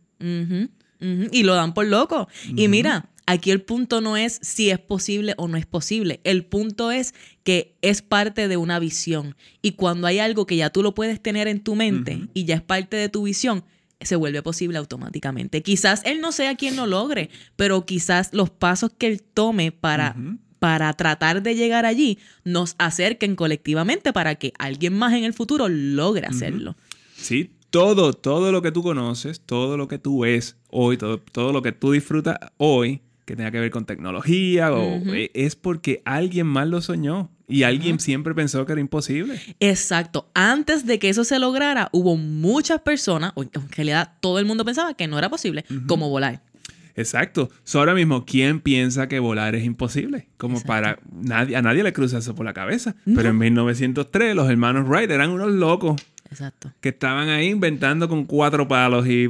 [0.99, 2.29] Y lo dan por loco.
[2.55, 6.21] Y mira, aquí el punto no es si es posible o no es posible.
[6.23, 7.13] El punto es
[7.43, 9.35] que es parte de una visión.
[9.61, 12.55] Y cuando hay algo que ya tú lo puedes tener en tu mente y ya
[12.55, 13.63] es parte de tu visión,
[14.01, 15.61] se vuelve posible automáticamente.
[15.61, 20.15] Quizás él no sea quien lo logre, pero quizás los pasos que él tome para,
[20.59, 25.67] para tratar de llegar allí nos acerquen colectivamente para que alguien más en el futuro
[25.67, 26.75] logre hacerlo.
[27.15, 31.51] Sí, todo, todo lo que tú conoces, todo lo que tú ves hoy, todo, todo
[31.51, 36.01] lo que tú disfrutas hoy, que tenga que ver con tecnología, o, e, es porque
[36.05, 37.29] alguien más lo soñó.
[37.49, 39.39] Y alguien siempre pensó que era imposible.
[39.59, 40.29] Exacto.
[40.33, 44.65] Antes de que eso se lograra, hubo muchas personas, o en realidad todo el mundo
[44.65, 46.41] pensaba que no era posible, como volar.
[46.95, 47.49] Exacto.
[47.75, 50.27] ahora mismo, ¿quién piensa que volar es imposible?
[50.37, 52.95] Como para nadie, a nadie le cruza eso por la cabeza.
[53.05, 56.01] Pero en 1903 los hermanos Wright eran unos locos.
[56.29, 56.73] Exacto.
[56.81, 59.27] Que estaban ahí inventando con cuatro palos y...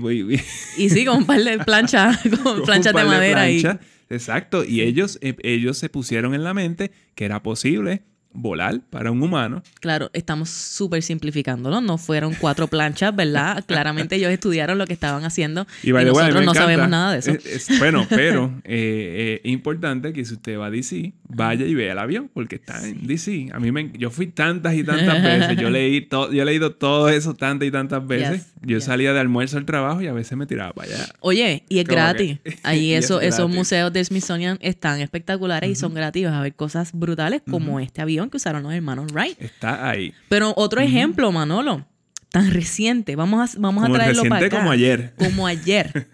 [0.77, 3.49] Y, sí, con un par de planchas, con, planchas de madera.
[3.49, 3.63] y...
[4.09, 4.63] Exacto.
[4.63, 9.21] Y ellos, eh, ellos se pusieron en la mente que era posible volar para un
[9.21, 9.63] humano.
[9.79, 11.81] Claro, estamos súper simplificándolo.
[11.81, 13.63] No fueron cuatro planchas, ¿verdad?
[13.65, 17.73] Claramente ellos estudiaron lo que estaban haciendo y, nosotros no sabemos nada de eso.
[17.79, 21.99] bueno, pero eh, es importante que si usted va a DC, vaya y vea el
[21.99, 23.49] avión, porque está en DC.
[23.53, 25.57] A mí me, yo fui tantas y tantas veces.
[25.57, 28.47] Yo leí todo, yo he leído todo eso tantas y tantas veces.
[28.61, 31.05] yo salía de almuerzo al trabajo y a veces me tiraba para allá.
[31.19, 32.37] Oye, y es gratis.
[32.63, 36.27] Ahí eso, esos museos de Smithsonian están espectaculares y son gratis.
[36.27, 39.41] a ver cosas brutales como este avión que usaron los hermanos Wright.
[39.41, 40.13] Está ahí.
[40.29, 41.85] Pero otro ejemplo, Manolo,
[42.31, 44.57] tan reciente, vamos a, vamos a traerlo para acá.
[44.57, 45.13] como ayer.
[45.17, 46.07] Como ayer.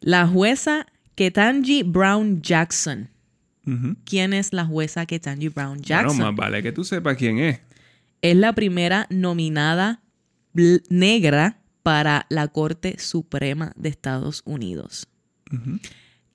[0.00, 3.10] la jueza Ketanji Brown Jackson.
[4.06, 6.16] ¿Quién es la jueza Ketanji Brown Jackson?
[6.16, 7.60] No, más vale que tú sepas quién es.
[8.22, 10.00] Es la primera nominada
[10.88, 15.08] negra para la Corte Suprema de Estados Unidos.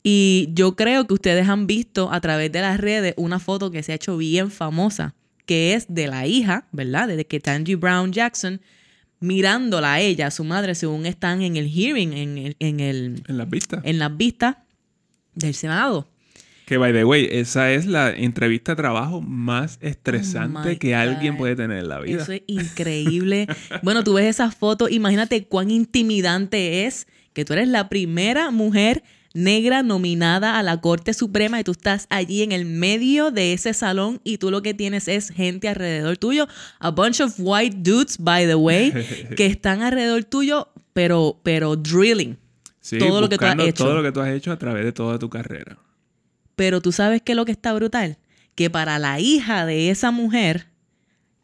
[0.04, 3.82] Y yo creo que ustedes han visto a través de las redes una foto que
[3.84, 7.08] se ha hecho bien famosa, que es de la hija, ¿verdad?
[7.08, 8.60] De que Tangy Brown Jackson
[9.22, 13.24] mirándola a ella, a su madre, según están en el hearing, en, el, en, el,
[13.26, 13.80] en las vistas.
[13.86, 14.58] En las vistas
[15.34, 16.10] del Senado.
[16.66, 21.38] Que, by the way, esa es la entrevista de trabajo más estresante oh que alguien
[21.38, 22.22] puede tener en la vida.
[22.22, 23.48] Eso es increíble.
[23.82, 29.04] bueno, tú ves esa foto, imagínate cuán intimidante es que tú eres la primera mujer
[29.34, 33.74] negra nominada a la Corte Suprema y tú estás allí en el medio de ese
[33.74, 36.48] salón y tú lo que tienes es gente alrededor tuyo,
[36.80, 38.92] a bunch of white dudes, by the way,
[39.36, 42.38] que están alrededor tuyo, pero, pero drilling.
[43.00, 43.84] todo lo que tú has hecho.
[43.84, 45.78] Todo lo que tú has hecho a través de toda tu carrera.
[46.56, 48.18] Pero tú sabes que lo que está brutal,
[48.54, 50.68] que para la hija de esa mujer,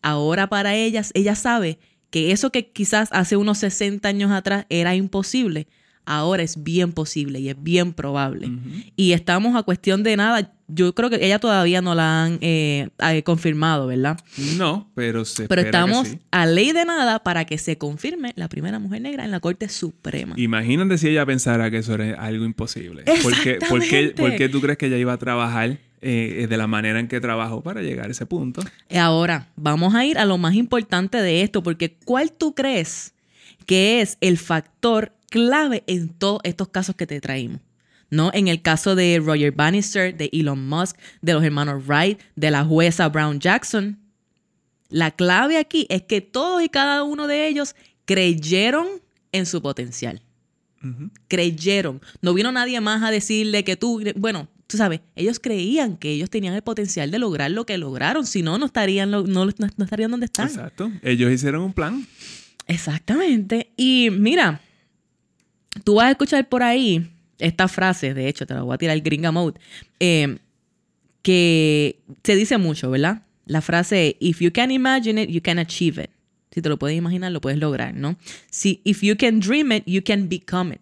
[0.04, 1.80] ahora para ellas, ella sabe
[2.12, 5.68] que eso que quizás hace unos 60 años atrás era imposible,
[6.10, 8.50] ahora es bien posible y es bien probable.
[8.96, 10.52] Y estamos a cuestión de nada.
[10.68, 12.90] Yo creo que ella todavía no la han eh,
[13.24, 14.20] confirmado, ¿verdad?
[14.58, 18.80] No, pero se Pero estamos a ley de nada para que se confirme la primera
[18.80, 20.34] mujer negra en la Corte Suprema.
[20.36, 23.04] Imagínate si ella pensara que eso era algo imposible.
[23.22, 23.82] ¿Por qué, por,
[24.36, 27.62] qué, tú crees que ella iba a trabajar eh, de la manera en que trabajó
[27.62, 28.64] para llegar a ese punto?
[28.96, 33.14] Ahora, vamos a ir a lo más importante de esto, porque ¿cuál tú crees
[33.68, 37.62] que es el factor clave en todos estos casos que te traímos.
[38.10, 38.32] ¿no?
[38.34, 42.66] En el caso de Roger Bannister, de Elon Musk, de los hermanos Wright, de la
[42.66, 44.00] jueza Brown Jackson.
[44.90, 48.88] La clave aquí es que todos y cada uno de ellos creyeron
[49.32, 50.22] en su potencial.
[51.28, 52.02] Creyeron.
[52.22, 56.30] No vino nadie más a decirle que tú, bueno, tú sabes, ellos creían que ellos
[56.30, 58.26] tenían el potencial de lograr lo que lograron.
[58.26, 60.48] Si no, no estarían, no, no estarían donde están.
[60.48, 60.92] Exacto.
[61.04, 62.08] Ellos hicieron un plan.
[62.66, 63.72] Exactamente.
[63.76, 64.62] Y mira,
[65.84, 68.96] tú vas a escuchar por ahí esta frase, de hecho, te la voy a tirar
[68.96, 69.60] el gringa mode,
[70.00, 70.38] eh,
[71.22, 73.24] que se dice mucho, ¿verdad?
[73.46, 76.12] La frase, if you can imagine it, you can achieve it.
[76.52, 78.18] Si te lo puedes imaginar, lo puedes lograr, ¿no?
[78.50, 80.82] Si, if you can dream it, you can become it.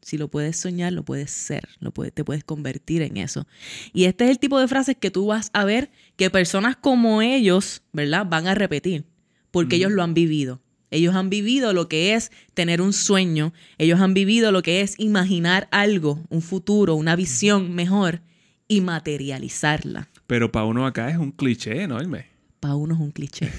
[0.00, 3.46] Si lo puedes soñar, lo puedes ser, lo te puedes convertir en eso.
[3.94, 7.22] Y este es el tipo de frases que tú vas a ver que personas como
[7.22, 8.26] ellos, ¿verdad?
[8.28, 9.04] Van a repetir,
[9.50, 10.60] porque ellos lo han vivido.
[10.94, 14.94] Ellos han vivido lo que es tener un sueño, ellos han vivido lo que es
[14.98, 18.20] imaginar algo, un futuro, una visión mejor
[18.68, 20.08] y materializarla.
[20.28, 22.26] Pero para uno acá es un cliché enorme.
[22.60, 23.50] Para uno es un cliché.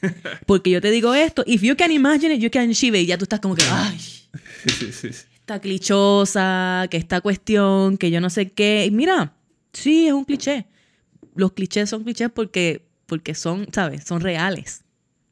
[0.46, 3.04] Porque yo te digo esto, if you can imagine it, you can achieve it.
[3.04, 3.98] Y ya tú estás como que, ay,
[5.38, 8.86] esta clichosa, que esta cuestión, que yo no sé qué.
[8.86, 9.34] Y mira,
[9.72, 10.66] sí, es un cliché.
[11.34, 14.04] los clichés son clichés porque, porque son, ¿sabes?
[14.04, 14.84] Son reales.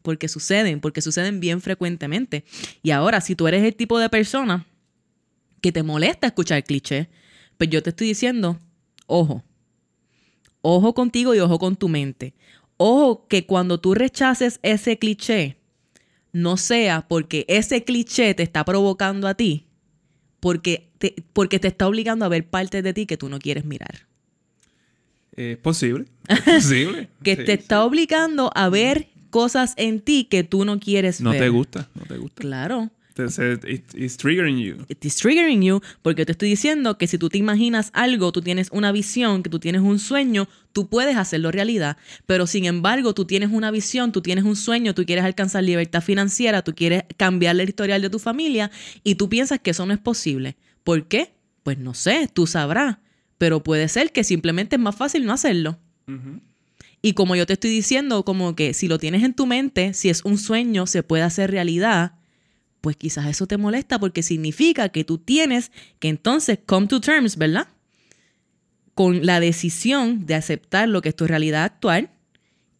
[0.07, 2.45] Porque suceden, porque suceden bien frecuentemente.
[2.81, 4.65] Y ahora, si tú eres el tipo de persona
[5.61, 7.09] que te molesta escuchar clichés,
[7.59, 8.61] pues yo te estoy diciendo,
[9.09, 9.43] ojo,
[10.63, 12.35] ojo contigo y ojo con tu mente.
[12.77, 15.57] Ojo que cuando tú rechaces ese cliché,
[16.31, 19.67] no sea porque ese cliché te está provocando a ti,
[20.39, 23.65] porque te, porque te está obligando a ver partes de ti que tú no quieres
[23.65, 24.07] mirar.
[25.33, 26.05] Es posible.
[26.29, 27.09] Es posible.
[27.25, 31.31] que Sí, te está obligando a ver cosas en ti que tú no quieres No
[31.33, 31.41] ver.
[31.41, 32.41] te gusta, no te gusta.
[32.41, 32.91] Claro.
[33.11, 34.77] Entonces, it- it's triggering you.
[34.89, 38.41] It is triggering you porque te estoy diciendo que si tú te imaginas algo, tú
[38.43, 41.97] tienes una visión, que tú tienes un sueño, tú puedes hacerlo realidad.
[42.27, 46.03] Pero sin embargo, tú tienes una visión, tú tienes un sueño, tú quieres alcanzar libertad
[46.03, 48.71] financiera, tú quieres cambiar el historial de tu familia
[49.03, 50.57] y tú piensas que eso no es posible.
[50.85, 51.33] ¿Por qué?
[51.63, 52.99] Pues no sé, tú sabrás.
[53.39, 55.79] Pero puede ser que simplemente es más fácil no hacerlo.
[56.07, 56.41] Ujú.
[57.03, 60.09] Y como yo te estoy diciendo, como que si lo tienes en tu mente, si
[60.09, 62.13] es un sueño, se puede hacer realidad,
[62.81, 67.37] pues quizás eso te molesta porque significa que tú tienes que entonces come to terms,
[67.37, 67.69] ¿verdad?
[68.95, 72.11] Con la decisión de aceptar lo que es tu realidad actual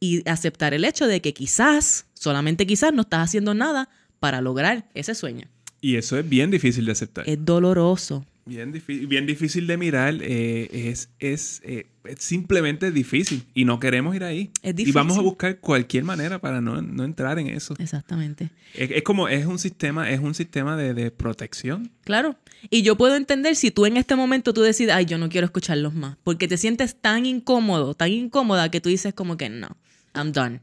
[0.01, 4.89] y aceptar el hecho de que quizás, solamente quizás, no estás haciendo nada para lograr
[4.95, 5.47] ese sueño.
[5.81, 7.29] Y eso es bien difícil de aceptar.
[7.29, 8.25] Es doloroso.
[8.47, 10.17] Bien, difí- bien difícil de mirar.
[10.23, 13.45] eh, es es, eh, es simplemente difícil.
[13.55, 14.51] Y no queremos ir ahí.
[14.63, 15.23] Es Y vamos a difícil.
[15.25, 17.75] buscar cualquier manera para no, no entrar en eso.
[17.79, 18.51] Exactamente.
[18.75, 21.91] Es, es como, es un sistema, es un sistema de, de protección.
[22.05, 22.37] Claro.
[22.71, 25.45] Y yo puedo entender si tú en este momento tú decides, ay, yo no quiero
[25.45, 29.77] escucharlos más, porque te sientes tan incómodo, tan incómoda que tú dices como que no,
[30.15, 30.61] I'm done.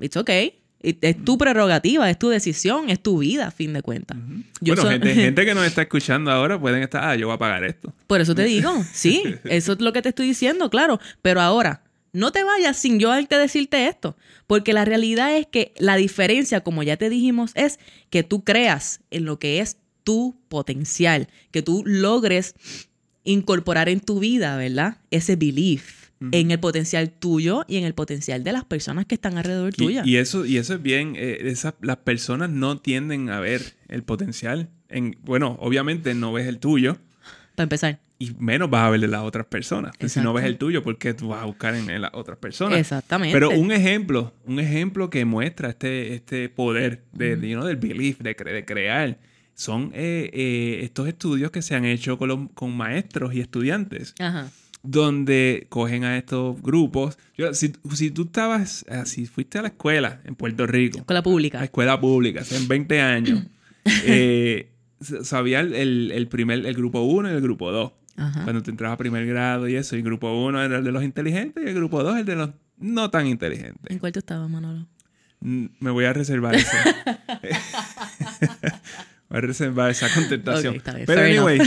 [0.00, 0.60] It's okay.
[1.00, 4.18] Es tu prerrogativa, es tu decisión, es tu vida, a fin de cuentas.
[4.60, 7.36] Yo bueno, so- gente, gente que nos está escuchando ahora pueden estar, ah, yo voy
[7.36, 7.92] a pagar esto.
[8.06, 11.00] Por eso te digo, sí, eso es lo que te estoy diciendo, claro.
[11.22, 14.16] Pero ahora, no te vayas sin yo haberte decirte esto,
[14.46, 17.78] porque la realidad es que la diferencia, como ya te dijimos, es
[18.10, 22.54] que tú creas en lo que es tu potencial, que tú logres
[23.24, 24.98] incorporar en tu vida, ¿verdad?
[25.10, 29.36] Ese belief en el potencial tuyo y en el potencial de las personas que están
[29.38, 30.02] alrededor Y, tuya.
[30.04, 34.02] y eso, y eso es bien, eh, esas- las personas no tienden a ver el
[34.02, 34.68] potencial.
[34.88, 36.98] En, bueno, obviamente no ves el tuyo
[37.54, 38.00] Para empezar.
[38.18, 39.92] y menos vas a ver de las otras personas.
[39.98, 42.12] Pues si no ves el tuyo, ¿por qué tú vas a buscar en, en las
[42.14, 42.78] otras personas?
[42.78, 43.32] Exactamente.
[43.34, 47.76] Pero un ejemplo, un ejemplo que muestra este, este poder de, de, you know, del
[47.76, 49.18] belief, de, cre- de crear,
[49.54, 54.14] son eh, eh, estos estudios que se han hecho con, los- con maestros y estudiantes,
[54.18, 54.50] Ajá.
[54.84, 57.18] Donde cogen a estos grupos.
[57.36, 61.14] Yo, si, si tú estabas, ah, si fuiste a la escuela en Puerto Rico, Con
[61.14, 61.64] la a pública.
[61.64, 63.42] escuela pública, hace 20 años,
[64.04, 64.70] eh,
[65.22, 67.92] sabía el, el- primer, el grupo 1 y el grupo 2.
[68.16, 68.44] Ajá.
[68.44, 70.92] Cuando te entrabas a primer grado y eso, y el grupo 1 era el de
[70.92, 73.90] los inteligentes y el grupo 2 el de los no tan inteligentes.
[73.90, 74.86] ¿En cuál tú estabas, Manolo?
[75.40, 76.70] Mm, Me voy a reservar eso.
[79.28, 80.80] voy a reservar esa contestación.
[80.84, 81.58] Pero Fair anyway.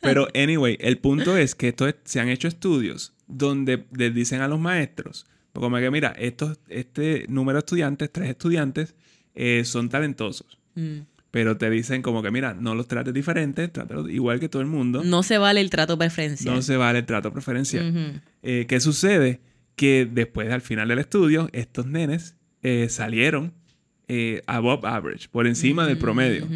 [0.00, 4.40] Pero anyway, el punto es que esto es- se han hecho estudios donde les dicen
[4.40, 8.94] a los maestros, como que mira, estos, este número de estudiantes, tres estudiantes,
[9.34, 10.58] eh, son talentosos.
[10.74, 11.00] Mm.
[11.30, 14.68] Pero te dicen como que mira, no los trates diferentes, trátalos igual que todo el
[14.68, 15.02] mundo.
[15.04, 16.54] No se vale el trato preferencial.
[16.54, 18.20] No se vale el trato preferencial.
[18.42, 19.40] Eh, ¿Qué sucede?
[19.76, 23.52] Que después, al final del estudio, estos nenes eh, salieron
[24.46, 26.48] above average, por encima del promedio.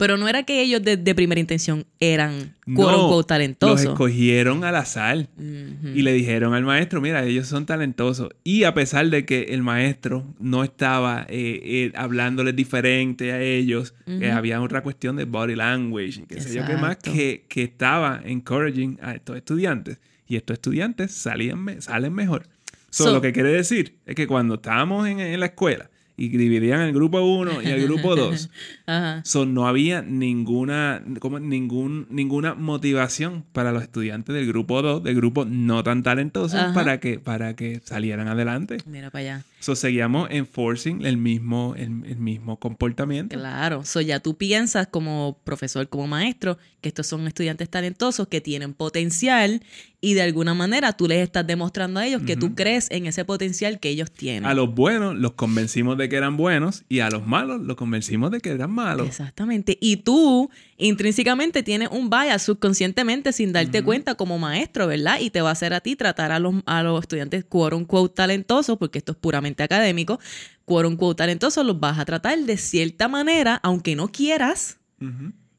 [0.00, 3.80] Pero no era que ellos de, de primera intención eran No, quote unquote los talentosos.
[3.86, 8.30] escogieron al azar y le dijeron al maestro, mira, ellos son talentosos.
[8.42, 13.94] Y a pesar de que el maestro no estaba eh, eh, hablándoles diferente a ellos,
[14.06, 18.20] eh, había otra cuestión de body language qué sé yo qué más, que, que estaba
[18.24, 19.98] encouraging a estos estudiantes.
[20.26, 22.48] Y estos estudiantes salían me- salen mejor.
[22.88, 26.28] So, So- lo que quiere decir es que cuando estábamos en, en la escuela y
[26.28, 28.50] dividían el grupo 1 y el grupo 2,
[28.86, 29.22] Ajá.
[29.24, 35.14] So, no había ninguna, como ningún, ninguna motivación para los estudiantes del grupo 2, del
[35.16, 36.74] grupo no tan talentoso, Ajá.
[36.74, 38.76] para que, para que salieran adelante.
[38.86, 39.44] Mira para allá.
[39.60, 43.36] So, seguíamos enforcing el mismo, el, el mismo comportamiento.
[43.36, 43.84] Claro.
[43.84, 48.74] So ya tú piensas como profesor, como maestro, que estos son estudiantes talentosos que tienen
[48.74, 49.62] potencial
[50.00, 53.24] y de alguna manera tú les estás demostrando a ellos que tú crees en ese
[53.26, 54.46] potencial que ellos tienen.
[54.46, 58.30] A los buenos los convencimos de que eran buenos y a los malos los convencimos
[58.30, 59.06] de que eran malos.
[59.06, 59.76] Exactamente.
[59.78, 65.18] Y tú intrínsecamente tienes un bias subconscientemente sin darte cuenta como maestro, ¿verdad?
[65.20, 68.14] Y te va a hacer a ti tratar a los, a los estudiantes quote unquote
[68.14, 70.20] talentosos, porque esto es puramente académico,
[70.64, 74.78] quote unquote talentosos, los vas a tratar de cierta manera, aunque no quieras,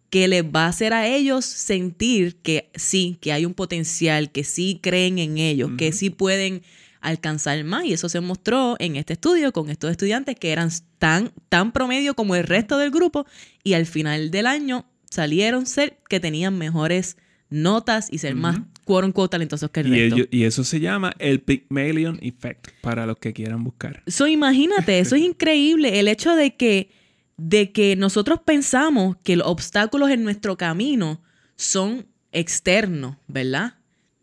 [0.09, 4.43] que les va a hacer a ellos sentir que sí, que hay un potencial, que
[4.43, 6.61] sí creen en ellos, que sí pueden
[7.01, 7.85] alcanzar más.
[7.85, 12.13] Y eso se mostró en este estudio con estos estudiantes que eran tan, tan promedio
[12.13, 13.25] como el resto del grupo
[13.63, 17.17] y al final del año salieron ser que tenían mejores
[17.49, 20.15] notas y ser más quote unquote talentosos que el Y, resto.
[20.15, 24.03] ello- y eso se llama el Pygmalion Effect, para los que quieran buscar.
[24.05, 25.99] Eso imagínate, eso es increíble.
[25.99, 26.89] El hecho de que,
[27.37, 31.21] de que nosotros pensamos que los obstáculos en nuestro camino
[31.55, 33.75] son externos, ¿verdad?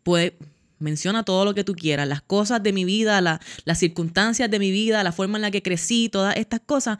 [0.03, 0.33] Pues
[0.81, 4.59] menciona todo lo que tú quieras, las cosas de mi vida, la- las circunstancias de
[4.59, 6.99] mi vida, la forma en la que crecí, todas estas cosas,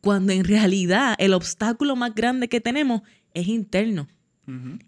[0.00, 3.02] cuando en realidad el obstáculo más grande que tenemos
[3.34, 4.08] es interno.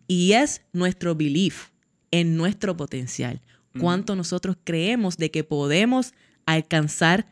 [0.09, 1.69] Y es nuestro belief
[2.11, 3.41] en nuestro potencial.
[3.79, 6.13] Cuánto nosotros creemos de que podemos
[6.45, 7.27] alcanzar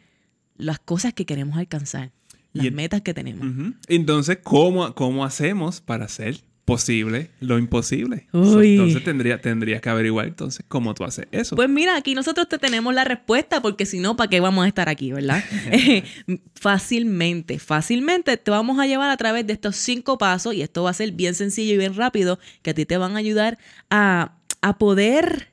[0.57, 2.12] las cosas que queremos alcanzar,
[2.53, 3.47] las Y el- metas que tenemos.
[3.88, 8.29] Entonces, ¿cómo, ¿cómo hacemos para hacer posible lo imposible?
[8.33, 8.73] Uy.
[8.75, 11.57] Entonces tendría, tendrías que averiguar entonces cómo tú haces eso.
[11.57, 14.69] Pues mira, aquí nosotros te tenemos la respuesta porque si no, ¿para qué vamos a
[14.69, 15.43] estar aquí, verdad?
[16.55, 20.91] Fácilmente, fácilmente te vamos a llevar a través de estos cinco pasos y esto va
[20.91, 23.59] a ser bien sencillo y bien rápido que a ti te van a ayudar
[23.91, 25.53] a, a poder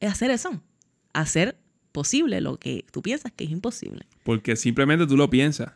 [0.00, 0.60] hacer eso,
[1.12, 1.56] hacer
[1.92, 4.06] posible lo que tú piensas que es imposible.
[4.24, 5.72] Porque simplemente tú lo piensas.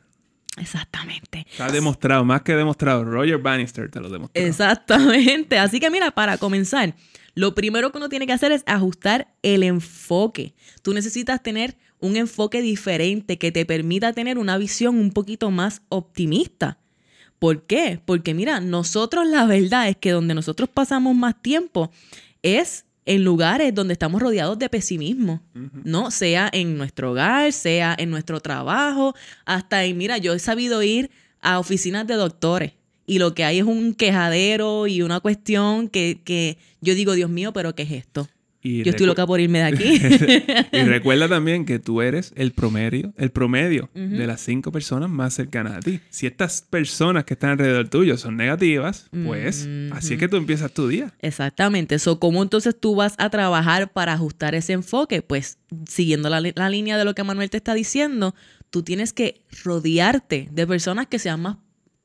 [0.57, 1.47] Exactamente.
[1.51, 3.05] Está demostrado, más que demostrado.
[3.05, 4.43] Roger Bannister te lo demostró.
[4.43, 5.59] Exactamente.
[5.59, 6.95] Así que mira, para comenzar,
[7.35, 10.55] lo primero que uno tiene que hacer es ajustar el enfoque.
[10.83, 15.83] Tú necesitas tener un enfoque diferente que te permita tener una visión un poquito más
[15.89, 16.79] optimista.
[17.39, 18.01] ¿Por qué?
[18.05, 21.93] Porque mira, nosotros la verdad es que donde nosotros pasamos más tiempo
[22.43, 26.11] es en lugares donde estamos rodeados de pesimismo, ¿no?
[26.11, 29.15] Sea en nuestro hogar, sea en nuestro trabajo,
[29.47, 32.73] hasta en, mira, yo he sabido ir a oficinas de doctores
[33.07, 37.31] y lo que hay es un quejadero y una cuestión que, que yo digo, Dios
[37.31, 38.29] mío, pero ¿qué es esto?
[38.69, 40.01] Y Yo estoy loca por irme de aquí.
[40.77, 45.33] y recuerda también que tú eres el promedio, el promedio de las cinco personas más
[45.33, 46.01] cercanas a ti.
[46.11, 50.71] Si estas personas que están alrededor tuyo son negativas, pues así es que tú empiezas
[50.73, 51.15] tu día.
[51.21, 51.95] Exactamente.
[51.95, 55.23] Eso, ¿cómo entonces tú vas a trabajar para ajustar ese enfoque?
[55.23, 58.35] Pues siguiendo la, la línea de lo que Manuel te está diciendo,
[58.69, 61.57] tú tienes que rodearte de personas que sean más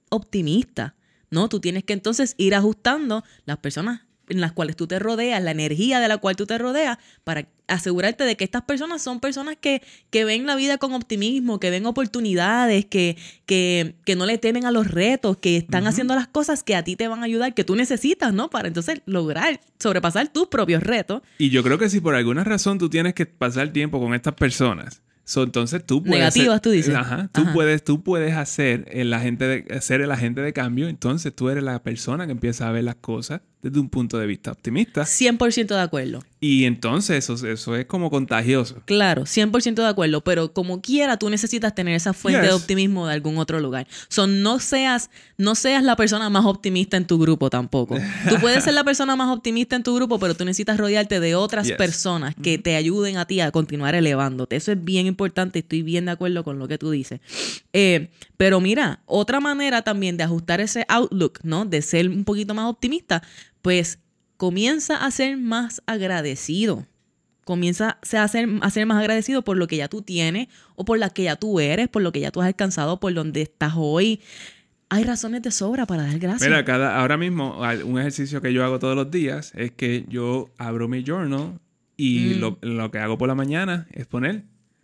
[0.10, 0.94] optimistas,
[1.30, 1.50] ¿no?
[1.50, 5.52] Tú tienes que entonces ir ajustando las personas en las cuales tú te rodeas, la
[5.52, 9.58] energía de la cual tú te rodeas, para asegurarte de que estas personas son personas
[9.60, 14.38] que, que ven la vida con optimismo, que ven oportunidades, que, que, que no le
[14.38, 17.26] temen a los retos, que están haciendo las cosas que a ti te van a
[17.26, 18.50] ayudar, que tú necesitas, ¿no?
[18.50, 21.22] Para entonces lograr sobrepasar tus propios retos.
[21.38, 24.34] Y yo creo que si por alguna razón tú tienes que pasar tiempo con estas
[24.36, 26.96] personas, so, entonces tú puedes Negativas, tú dices.
[26.96, 27.54] Ajá, tú Ajá.
[27.54, 31.64] puedes tú puedes hacer el agente de ser el agente de cambio, entonces tú eres
[31.64, 35.68] la persona que empieza a ver las cosas desde un punto de vista optimista 100%
[35.74, 36.24] de acuerdo.
[36.40, 38.82] y entonces eso, eso es como contagioso.
[38.86, 42.50] Claro, 100% de acuerdo, pero como quiera tú necesitas tener esa fuente Yes.
[42.50, 43.88] de optimismo de algún otro lugar.
[44.10, 47.98] So, no seas no seas la persona más optimista en tu grupo tampoco.
[48.30, 51.36] Tú puedes ser la persona más optimista en tu grupo, pero tú necesitas rodearte de
[51.36, 51.78] otras Yes.
[51.78, 54.56] personas que te ayuden a ti a continuar elevándote.
[54.58, 57.20] Eso es bien importante, estoy bien de acuerdo con lo que tú dices.
[57.74, 61.66] Eh, pero mira, otra manera también de ajustar ese outlook, ¿no?
[61.66, 63.24] De ser un poquito más optimista,
[63.64, 63.98] pues
[64.38, 66.86] comienza a ser más agradecido.
[67.46, 71.00] Comienza a ser, a ser más agradecido por lo que ya tú tienes o por
[71.00, 73.74] la que ya tú eres, por lo que ya tú has alcanzado, por donde estás
[73.76, 74.22] hoy.
[74.90, 76.48] Hay razones de sobra para dar gracias.
[76.50, 80.52] Mira, cada, ahora mismo un ejercicio que yo hago todos los días es que yo
[80.58, 81.60] abro mi journal
[81.98, 82.40] y Mm.
[82.40, 84.44] lo, lo que hago por la mañana es poner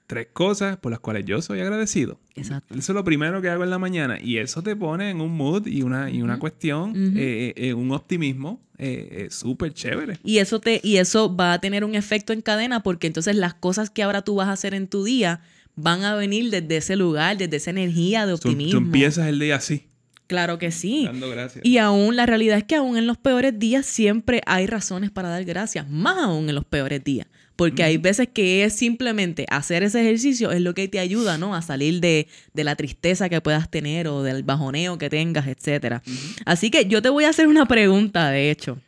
[0.09, 2.19] tres cosas por las cuales yo soy agradecido.
[2.35, 2.73] Exacto.
[2.73, 5.37] Eso es lo primero que hago en la mañana y eso te pone en un
[5.37, 10.17] mood y una, y una cuestión, eh, eh, un optimismo eh, súper chévere.
[10.23, 13.53] Y eso, te, y eso va a tener un efecto en cadena porque entonces las
[13.53, 15.41] cosas que ahora tú vas a hacer en tu día
[15.75, 18.79] van a venir desde ese lugar, desde esa energía de Tú, tú optimismo.
[18.79, 19.85] empiezas el día así,
[20.25, 21.05] Claro que sí.
[21.05, 21.63] dando gracias.
[21.63, 25.29] Y aún la realidad es que aún en los peores días siempre hay razones para
[25.29, 27.27] dar gracias, más aún en los peores días,
[27.59, 31.53] porque hay veces que es simplemente hacer ese ejercicio es lo que te ayuda, ¿no?
[31.53, 36.01] A salir de, de la tristeza que puedas tener o del bajoneo que tengas, etcétera.
[36.45, 38.79] Así que yo te voy a hacer una pregunta, de hecho,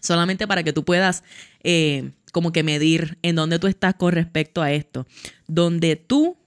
[0.00, 1.22] solamente para que tú puedas
[1.64, 5.06] eh, como que medir en dónde tú estás con respecto a esto,
[5.46, 6.38] donde tú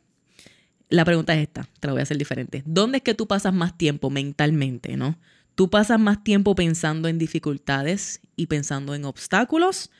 [0.89, 2.63] la pregunta es esta, te la voy a hacer diferente.
[2.65, 5.19] ¿Dónde es que tú pasas más tiempo mentalmente, no?
[5.53, 9.91] ¿Tú pasas más tiempo pensando en dificultades y pensando en obstáculos?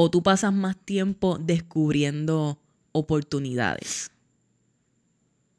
[0.00, 2.60] ¿O tú pasas más tiempo descubriendo
[2.92, 4.12] oportunidades?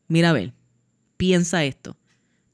[0.07, 0.53] Mira, a ver,
[1.17, 1.97] piensa esto.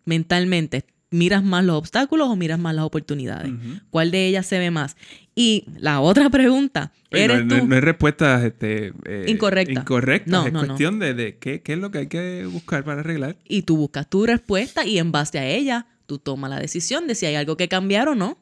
[0.03, 3.53] Mentalmente, ¿Miras más los obstáculos o miras más las oportunidades?
[3.91, 4.97] ¿Cuál de ellas se ve más?
[5.35, 7.67] Y la otra pregunta, ¿eres no, tú?
[7.67, 9.81] no, hay respuestas este, eh, Incorrecta.
[9.81, 10.31] incorrectas.
[10.31, 10.67] No, es no, no.
[10.67, 13.37] cuestión de, de qué, qué es lo que hay que buscar para arreglar.
[13.47, 17.13] y tú buscas tu respuesta y en base a ella tú tomas la decisión de
[17.15, 18.39] si hay algo que cambiar o no.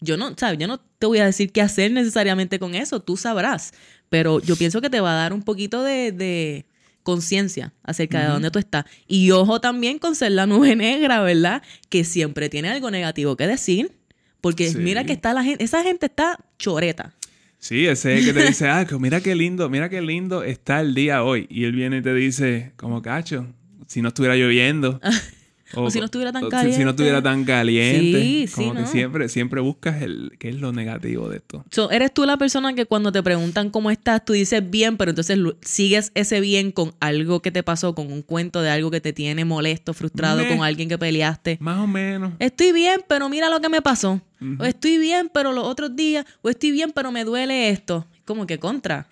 [0.00, 0.58] Yo no, ¿sabes?
[0.58, 3.72] Yo no te voy a decir qué hacer necesariamente con eso, tú sabrás.
[4.08, 6.66] Pero yo pienso que te va a dar un poquito de, de
[7.02, 8.84] conciencia acerca de dónde tú estás.
[9.06, 11.62] Y ojo también con ser la nube negra, ¿verdad?
[11.88, 13.92] Que siempre tiene algo negativo que decir.
[14.40, 14.78] Porque Sí.
[14.78, 17.14] mira que está la gente, esa gente está choreta.
[17.58, 21.24] Sí, ese que te dice, ah, mira qué lindo, mira qué lindo está el día
[21.24, 21.46] hoy.
[21.50, 23.46] Y él viene y te dice, como cacho,
[23.88, 25.00] si no estuviera lloviendo.
[25.74, 26.84] O si no estuviera tan o si- Si, caliente.
[26.84, 28.22] no estuviera tan caliente.
[28.22, 28.86] Sí, sí, como que ¿no?
[28.86, 31.64] siempre, siempre buscas el, qué es lo negativo de esto.
[31.70, 35.10] So, eres tú la persona que cuando te preguntan cómo estás, tú dices bien, pero
[35.10, 39.00] entonces sigues ese bien con algo que te pasó, con un cuento de algo que
[39.00, 41.58] te tiene molesto, frustrado, con alguien que peleaste.
[41.60, 42.32] Más o menos.
[42.38, 44.20] Estoy bien, pero mira lo que me pasó.
[44.58, 46.24] O estoy bien, pero los otros días.
[46.42, 48.06] O estoy bien, pero me duele esto.
[48.24, 49.06] Como que contra.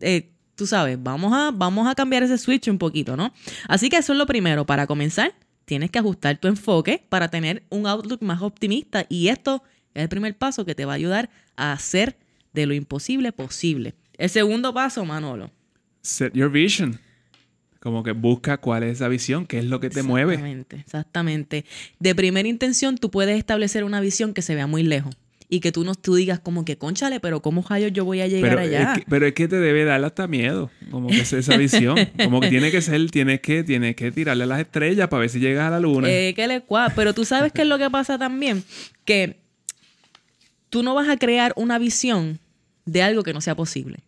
[0.00, 3.32] Eh, tú sabes, vamos a, vamos a cambiar ese switch un poquito, ¿no?
[3.66, 4.66] Así que eso es lo primero.
[4.66, 5.32] Para comenzar,
[5.70, 9.06] tienes que ajustar tu enfoque para tener un outlook más optimista.
[9.08, 9.62] Y esto
[9.94, 12.16] es el primer paso que te va a ayudar a hacer
[12.52, 13.94] de lo imposible posible.
[14.18, 15.52] El segundo paso, Manolo.
[16.02, 16.98] Set your vision.
[17.78, 20.34] Como que busca cuál es esa visión, qué es lo que te mueve.
[20.34, 21.64] Exactamente, exactamente.
[22.00, 25.14] De primera intención, tú puedes establecer una visión que se vea muy lejos.
[25.52, 28.28] Y que tú no tú digas como que, conchale, pero ¿cómo rayos yo voy a
[28.28, 28.92] llegar Pero allá?
[28.92, 31.96] es, que, pero es que te debe dar hasta miedo, como que es esa visión.
[32.24, 35.30] Como que tiene que ser, tienes que, tienes que tirarle a las estrellas para ver
[35.30, 36.08] si llegas a la luna.
[36.08, 36.62] Eh, que le
[36.94, 38.62] Pero tú sabes qué es lo que pasa también,
[39.04, 39.40] que
[40.68, 42.38] tú no vas a crear una visión
[42.84, 43.98] de algo que no sea posible.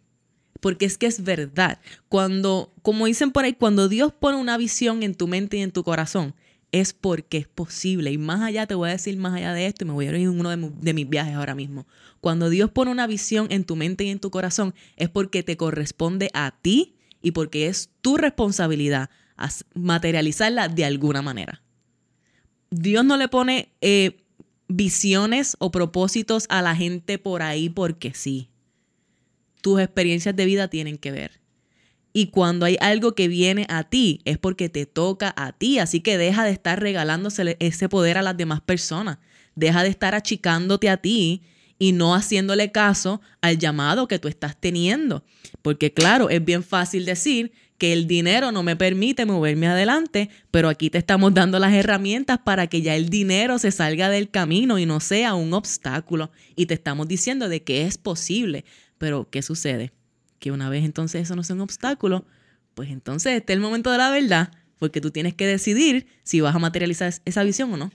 [0.60, 1.80] Porque es que es verdad.
[2.08, 5.72] Cuando, como dicen por ahí, cuando Dios pone una visión en tu mente y en
[5.72, 6.34] tu corazón,
[6.72, 8.10] es porque es posible.
[8.10, 10.08] Y más allá, te voy a decir más allá de esto, y me voy a
[10.08, 11.86] ir en uno de, mis viajes ahora mismo.
[12.20, 15.56] Cuando Dios pone una visión en tu mente y en tu corazón, es porque te
[15.56, 19.10] corresponde a ti y porque es tu responsabilidad
[19.74, 21.62] materializarla de alguna manera.
[22.70, 24.24] Dios no le pone eh,
[24.68, 28.48] visiones o propósitos a la gente por ahí porque sí.
[29.60, 31.41] Tus experiencias de vida tienen que ver.
[32.12, 35.78] Y cuando hay algo que viene a ti, es porque te toca a ti.
[35.78, 39.18] Así que deja de estar regalándose ese poder a las demás personas.
[39.54, 41.42] Deja de estar achicándote a ti
[41.78, 45.24] y no haciéndole caso al llamado que tú estás teniendo.
[45.62, 50.68] Porque claro, es bien fácil decir que el dinero no me permite moverme adelante, pero
[50.68, 54.78] aquí te estamos dando las herramientas para que ya el dinero se salga del camino
[54.78, 56.30] y no sea un obstáculo.
[56.54, 58.64] Y te estamos diciendo de que es posible.
[58.98, 59.92] Pero, ¿qué sucede?
[60.42, 62.24] Que una vez entonces eso no sea un obstáculo,
[62.74, 66.40] pues entonces este es el momento de la verdad, porque tú tienes que decidir si
[66.40, 67.92] vas a materializar es- esa visión o no.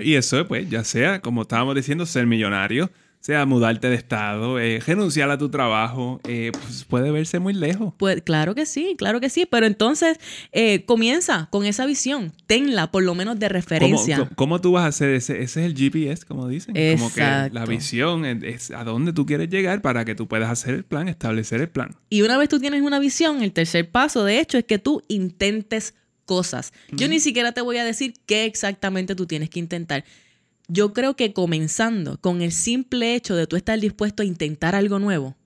[0.00, 2.90] Y eso, pues, ya sea, como estábamos diciendo, ser millonario,
[3.22, 7.94] sea mudarte de estado, eh, renunciar a tu trabajo, eh, pues puede verse muy lejos.
[7.96, 10.18] Pues claro que sí, claro que sí, pero entonces
[10.50, 14.16] eh, comienza con esa visión, tenla por lo menos de ¿Cómo, referencia.
[14.18, 15.40] cómo- cómo tú vas a hacer ese?
[15.40, 16.74] Ese es el GPS, como dicen.
[16.98, 17.70] Como que la Exacto.
[17.70, 21.08] visión es, es a dónde tú quieres llegar para que tú puedas hacer el plan,
[21.08, 21.94] establecer el plan.
[22.10, 25.00] Y una vez tú tienes una visión, el tercer paso de hecho es que tú
[25.06, 25.94] intentes
[26.24, 26.72] cosas.
[26.90, 30.04] Yo ni siquiera te voy a decir qué exactamente tú tienes que intentar.
[30.68, 34.98] Yo creo que comenzando con el simple hecho de tú estar dispuesto a intentar algo
[34.98, 35.36] nuevo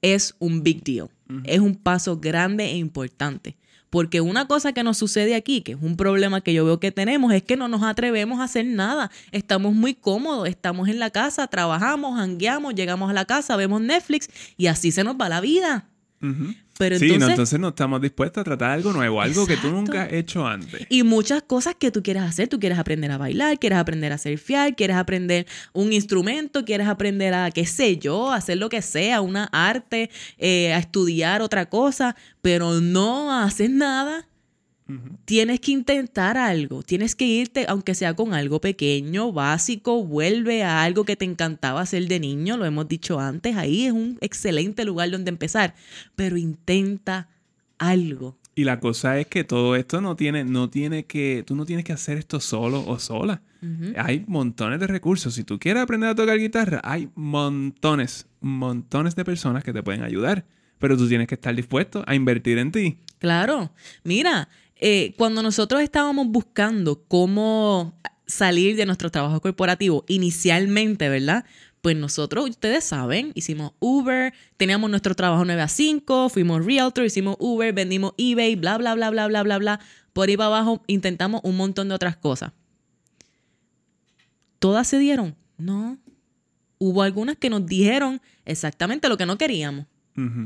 [0.00, 1.08] es un big deal.
[1.44, 3.56] Es un paso grande e importante.
[3.88, 6.92] Porque una cosa que nos sucede aquí, que es un problema que yo veo que
[6.92, 9.10] tenemos, es que no nos atrevemos a hacer nada.
[9.32, 14.28] Estamos muy cómodos, estamos en la casa, trabajamos, hangueamos, llegamos a la casa, vemos Netflix
[14.56, 15.88] y así se nos va la vida.
[16.82, 19.70] Pero sí, entonces, no, entonces no estamos dispuestos a tratar algo nuevo, algo que tú
[19.70, 20.84] nunca has hecho antes.
[20.88, 22.48] Y muchas cosas que tú quieres hacer.
[22.48, 27.34] Tú quieres aprender a bailar, quieres aprender a surfear, quieres aprender un instrumento, quieres aprender
[27.34, 32.16] a, qué sé yo, hacer lo que sea, una arte, eh, a estudiar otra cosa,
[32.40, 34.26] pero no haces nada.
[35.24, 40.82] Tienes que intentar algo, tienes que irte, aunque sea con algo pequeño, básico, vuelve a
[40.82, 44.84] algo que te encantaba hacer de niño, lo hemos dicho antes, ahí es un excelente
[44.84, 45.74] lugar donde empezar,
[46.16, 47.28] pero intenta
[47.78, 48.36] algo.
[48.54, 51.84] Y la cosa es que todo esto no tiene, no tiene que, tú no tienes
[51.84, 53.42] que hacer esto solo o sola.
[53.96, 55.34] Hay montones de recursos.
[55.34, 60.02] Si tú quieres aprender a tocar guitarra, hay montones, montones de personas que te pueden
[60.02, 60.44] ayudar.
[60.78, 62.98] Pero tú tienes que estar dispuesto a invertir en ti.
[63.20, 63.72] Claro,
[64.02, 64.48] mira,
[64.84, 67.94] eh, cuando nosotros estábamos buscando cómo
[68.26, 71.44] salir de nuestro trabajo corporativo inicialmente, ¿verdad?
[71.82, 77.36] Pues nosotros, ustedes saben, hicimos Uber, teníamos nuestro trabajo 9 a 5, fuimos Realtor, hicimos
[77.38, 79.80] Uber, vendimos eBay, bla, bla, bla, bla, bla, bla, bla.
[80.12, 82.50] Por ahí para abajo intentamos un montón de otras cosas.
[84.58, 85.36] ¿Todas se dieron?
[85.58, 85.96] No.
[86.78, 89.86] Hubo algunas que nos dijeron exactamente lo que no queríamos,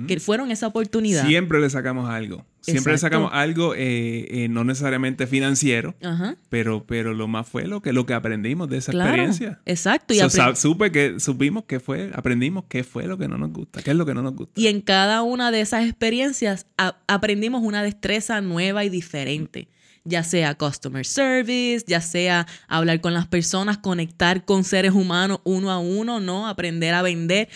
[0.07, 1.27] que fueron esa oportunidad.
[1.27, 2.45] Siempre le sacamos algo.
[2.73, 3.17] Siempre Exacto.
[3.17, 6.37] sacamos algo, eh, eh, no necesariamente financiero, Ajá.
[6.49, 9.11] pero, pero lo más fue lo que, lo que aprendimos de esa Claro.
[9.11, 9.61] experiencia.
[9.67, 10.13] Exacto.
[10.15, 13.39] Y, So, apre- sab- supe que, supimos que fue, aprendimos qué fue lo que no
[13.39, 14.61] nos gusta, qué es lo que no nos gusta.
[14.61, 19.69] y en cada una de esas experiencias a- aprendimos una destreza nueva y diferente.
[20.09, 25.73] Ya sea customer service, ya sea hablar con las personas, conectar con seres humanos uno
[25.73, 26.47] a uno, ¿no?
[26.47, 27.49] Aprender a vender.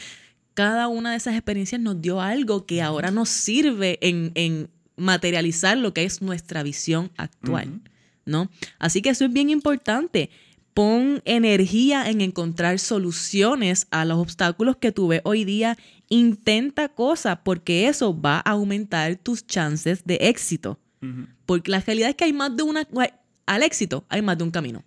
[0.54, 4.68] Cada una de esas experiencias nos dio algo que ahora nos sirve en, en
[5.00, 7.80] materializar lo que es nuestra visión actual.
[8.24, 8.50] ¿no?
[8.78, 10.30] Así que eso es bien importante.
[10.74, 15.76] Pon energía en encontrar soluciones a los obstáculos que tú ves hoy día.
[16.08, 20.78] Intenta cosas porque eso va a aumentar tus chances de éxito.
[21.46, 22.86] Porque la realidad es que hay más de una...
[23.46, 24.84] Al éxito hay más de un camino.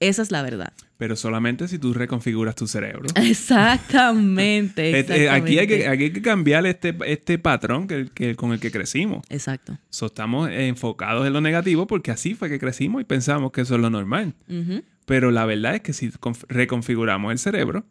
[0.00, 0.72] Esa es la verdad.
[0.96, 3.06] Pero solamente si tú reconfiguras tu cerebro.
[3.16, 4.90] Exactamente.
[5.00, 5.88] Eh, eh, aquí, hay que, exactamente.
[5.88, 9.24] aquí hay que cambiar este, este patrón que, que- con el que crecimos.
[9.28, 9.78] Exacto.
[9.90, 13.74] So, estamos enfocados en lo negativo porque así fue que crecimos y pensamos que eso
[13.74, 14.34] es lo normal.
[14.48, 17.84] Ujú, Pero la verdad es que si conf- reconfiguramos el cerebro,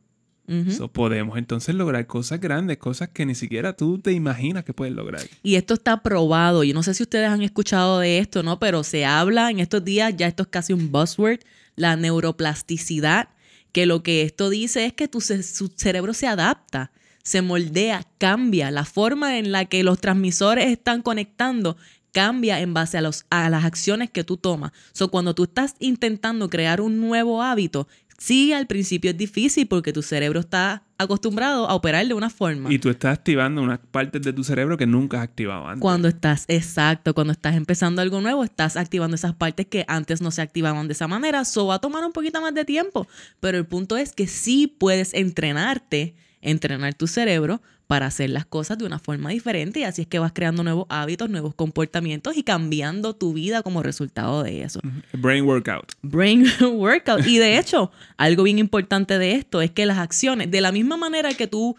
[0.48, 0.72] ujú.
[0.72, 4.94] so, podemos entonces lograr cosas grandes, cosas que ni siquiera tú te imaginas que puedes
[4.94, 5.22] lograr.
[5.44, 6.64] Y esto está probado.
[6.64, 8.60] Yo no sé si ustedes han escuchado de esto, ¿no?
[8.60, 11.40] Pero se habla en estos días, ya esto es casi un buzzword,
[11.78, 13.30] la neuroplasticidad,
[13.72, 16.92] que lo que esto dice es que tu, su cerebro se adapta,
[17.24, 18.72] se moldea, cambia.
[18.72, 21.78] La forma en la que los transmisores están conectando
[22.12, 24.72] cambia en base a, a las acciones que tú tomas.
[24.92, 27.88] So, cuando tú estás intentando crear un nuevo hábito,
[28.18, 32.74] sí, al principio es difícil porque tu cerebro está acostumbrado a operar de una forma.
[32.74, 35.82] Y tú estás activando unas partes de tu cerebro que nunca has activado antes.
[35.82, 40.32] Cuando estás, exacto, cuando estás empezando algo nuevo, estás activando esas partes que antes no
[40.32, 41.46] se activaban de esa manera.
[41.46, 43.08] So va a tomar un poquito más de tiempo.
[43.40, 48.78] Pero el punto es que sí puedes entrenarte, entrenar tu cerebro para hacer las cosas
[48.78, 52.44] de una forma diferente y así es que vas creando nuevos hábitos, nuevos comportamientos y
[52.44, 54.82] cambiando tu vida como resultado de eso.
[55.14, 55.94] Brain workout.
[56.02, 57.26] Brain workout.
[57.26, 60.98] Y de hecho, algo bien importante de esto es que las acciones, de la misma
[60.98, 61.78] manera que tú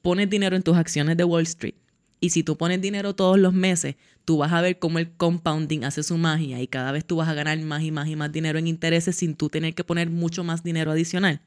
[0.00, 1.74] pones dinero en tus acciones de Wall Street,
[2.18, 5.84] y si tú pones dinero todos los meses, tú vas a ver cómo el compounding
[5.84, 8.32] hace su magia y cada vez tú vas a ganar más y más y más
[8.32, 11.40] dinero en intereses sin tú tener que poner mucho más dinero adicional.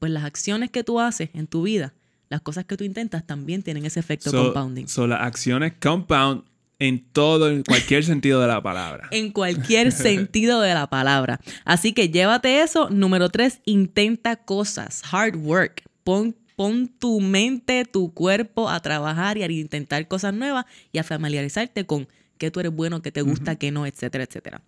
[0.00, 1.94] Pues las acciones que tú haces en tu vida,
[2.30, 4.86] las cosas que tú intentas también tienen ese efecto So, compounding.
[4.88, 6.44] so las acciones compound
[6.78, 9.08] en todo, en cualquier sentido de la palabra.
[9.10, 11.38] en cualquier sentido de la palabra.
[11.66, 12.88] Así que llévate eso.
[12.88, 15.02] Número tres, intenta cosas.
[15.12, 15.82] Hard work.
[16.04, 21.04] Pon, pon tu mente, tu cuerpo a trabajar y a intentar cosas nuevas y a
[21.04, 22.08] familiarizarte con
[22.38, 24.62] qué tú eres bueno, qué te gusta, qué no, etcétera, etcétera.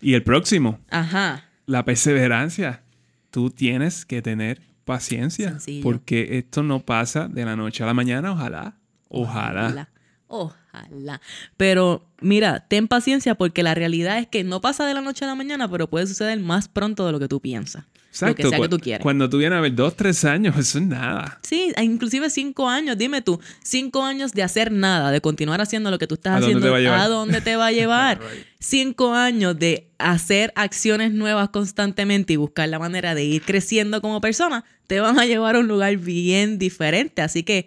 [0.00, 1.48] Y el próximo, Ajá.
[1.66, 2.82] la perseverancia.
[3.30, 5.50] Tú tienes que tener paciencia.
[5.50, 5.82] Sencillo.
[5.82, 8.76] Porque esto no pasa de la noche a la mañana, ojalá.
[9.08, 9.66] Ojalá.
[9.66, 9.88] Ojalá.
[10.26, 11.20] Ojalá.
[11.58, 15.28] Pero mira, ten paciencia porque la realidad es que no pasa de la noche a
[15.28, 17.84] la mañana, pero puede suceder más pronto de lo que tú piensas.
[18.20, 19.02] Lo que sea que tú quieras.
[19.02, 21.38] Cuando tú vienes a ver dos, tres años, eso es nada.
[21.42, 22.98] Sí, e inclusive cinco años.
[22.98, 26.40] Dime tú, cinco años de hacer nada, de continuar haciendo lo que tú estás ¿A
[26.40, 26.92] dónde haciendo.
[26.92, 28.20] a dónde te va a llevar?
[28.20, 28.46] Right.
[28.58, 34.20] Cinco años de hacer acciones nuevas constantemente y buscar la manera de ir creciendo como
[34.20, 37.22] persona, te van a llevar a un lugar bien diferente.
[37.22, 37.66] Así que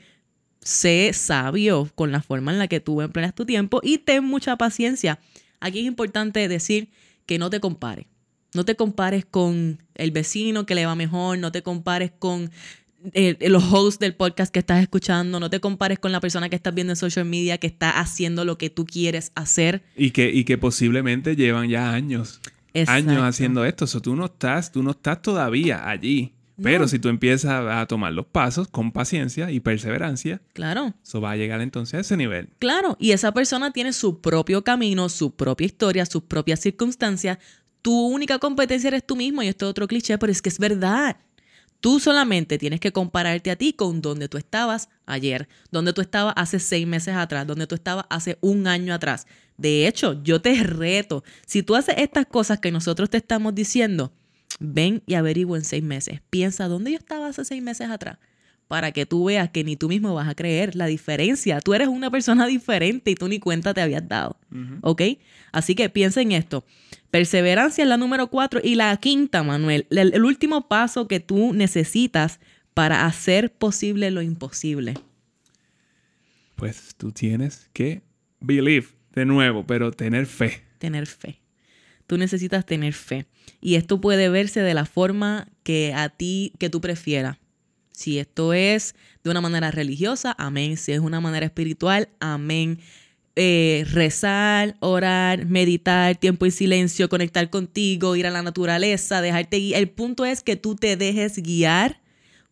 [0.61, 4.57] sé sabio con la forma en la que tú empleas tu tiempo y ten mucha
[4.57, 5.19] paciencia.
[5.59, 6.89] Aquí es importante decir
[7.25, 8.05] que no te compares.
[8.55, 12.49] No te compares con el vecino que le va mejor, no te compares con
[13.13, 16.55] eh, los hosts del podcast que estás escuchando, no te compares con la persona que
[16.55, 19.83] estás viendo en social media que está haciendo lo que tú quieres hacer.
[19.95, 22.39] Y que, y que posiblemente llevan ya años.
[22.73, 23.11] Exacto.
[23.11, 23.87] Años haciendo esto.
[23.87, 26.31] So, tú no estás, tú no estás todavía allí.
[26.63, 26.87] Pero No.
[26.87, 30.93] si tú empiezas a tomar los pasos con paciencia y perseverancia, Claro.
[31.03, 32.47] eso va a llegar entonces a ese nivel.
[32.59, 37.39] Claro, y esa persona tiene su propio camino, su propia historia, sus propias circunstancias.
[37.85, 40.57] Tu única competencia eres tú mismo y esto es otro cliché, pero es que es
[40.57, 41.17] verdad.
[41.81, 46.33] Tú solamente tienes que compararte a ti con donde tú estabas ayer, donde tú estabas
[46.35, 49.27] hace seis meses atrás, donde tú estabas hace un año atrás.
[49.55, 54.11] De hecho, yo te reto, si tú haces estas cosas que nosotros te estamos diciendo,
[54.59, 56.21] ven y averigua en seis meses.
[56.31, 58.17] Piensa dónde yo estaba hace seis meses atrás
[58.67, 61.61] para que tú veas que ni tú mismo vas a creer la diferencia.
[61.61, 64.37] Tú eres una persona diferente y tú ni cuenta te habías dado.
[64.81, 65.01] ¿Ok?
[65.51, 66.65] Así que piensa en esto.
[67.15, 68.59] Perseverancia es la número cuatro.
[68.61, 72.41] Y la quinta, Manuel, el, el último paso que tú necesitas
[72.73, 74.95] para hacer posible lo imposible.
[76.55, 78.01] Pues tú tienes que
[78.41, 80.65] believe de nuevo, pero tener fe.
[80.77, 81.39] Tener fe.
[82.05, 83.27] tú necesitas tener fe.
[83.61, 87.37] Y esto puede verse de la forma que a ti, que tú prefieras.
[87.93, 88.93] Si esto es
[89.23, 90.75] de una manera religiosa, amén.
[90.75, 92.79] Si es una manera espiritual, amén.
[93.37, 99.81] Eh, rezar, orar, meditar, tiempo en silencio, conectar contigo, ir a la naturaleza, dejarte guiar.
[99.81, 101.99] El punto es que tú te dejes guiar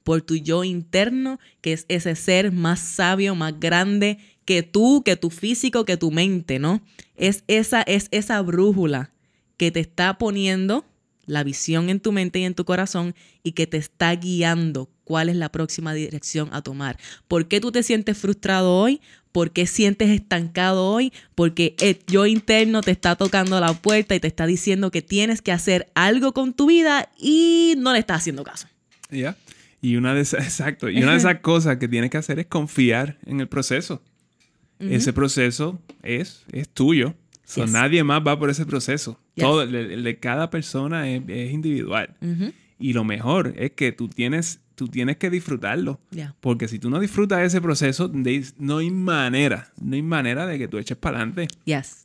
[0.04, 5.16] por tu yo interno, que es ese ser más sabio, más grande que tú, que
[5.16, 6.82] tu físico, que tu mente, ¿no?
[7.16, 9.12] Es esa, es esa brújula
[9.56, 10.86] que te está poniendo
[11.26, 15.30] la visión en tu mente y en tu corazón y que te está guiando cuál
[15.30, 16.98] es la próxima dirección a tomar.
[17.28, 19.02] ¿Por qué tú te sientes frustrado hoy?
[19.32, 21.12] ¿Por qué sientes estancado hoy?
[21.34, 25.42] Porque el yo interno te está tocando la puerta y te está diciendo que tienes
[25.42, 28.68] que hacer algo con tu vida y no le estás haciendo caso.
[29.10, 29.36] Ya.
[29.82, 32.46] Y una de esas, exacto, y una de esas cosas que tienes que hacer es
[32.46, 34.02] confiar en el proceso.
[34.80, 37.16] Ese proceso es, es tuyo.
[37.58, 39.20] Nadie más va por ese proceso.
[39.36, 42.16] Todo, el, de cada persona es, individual.
[42.80, 46.00] Y lo mejor es que tú tienes, tú tienes que disfrutarlo.
[46.42, 48.12] Porque si tú no disfrutas ese proceso,
[48.58, 51.48] no hay manera, no hay manera de que tú eches para adelante.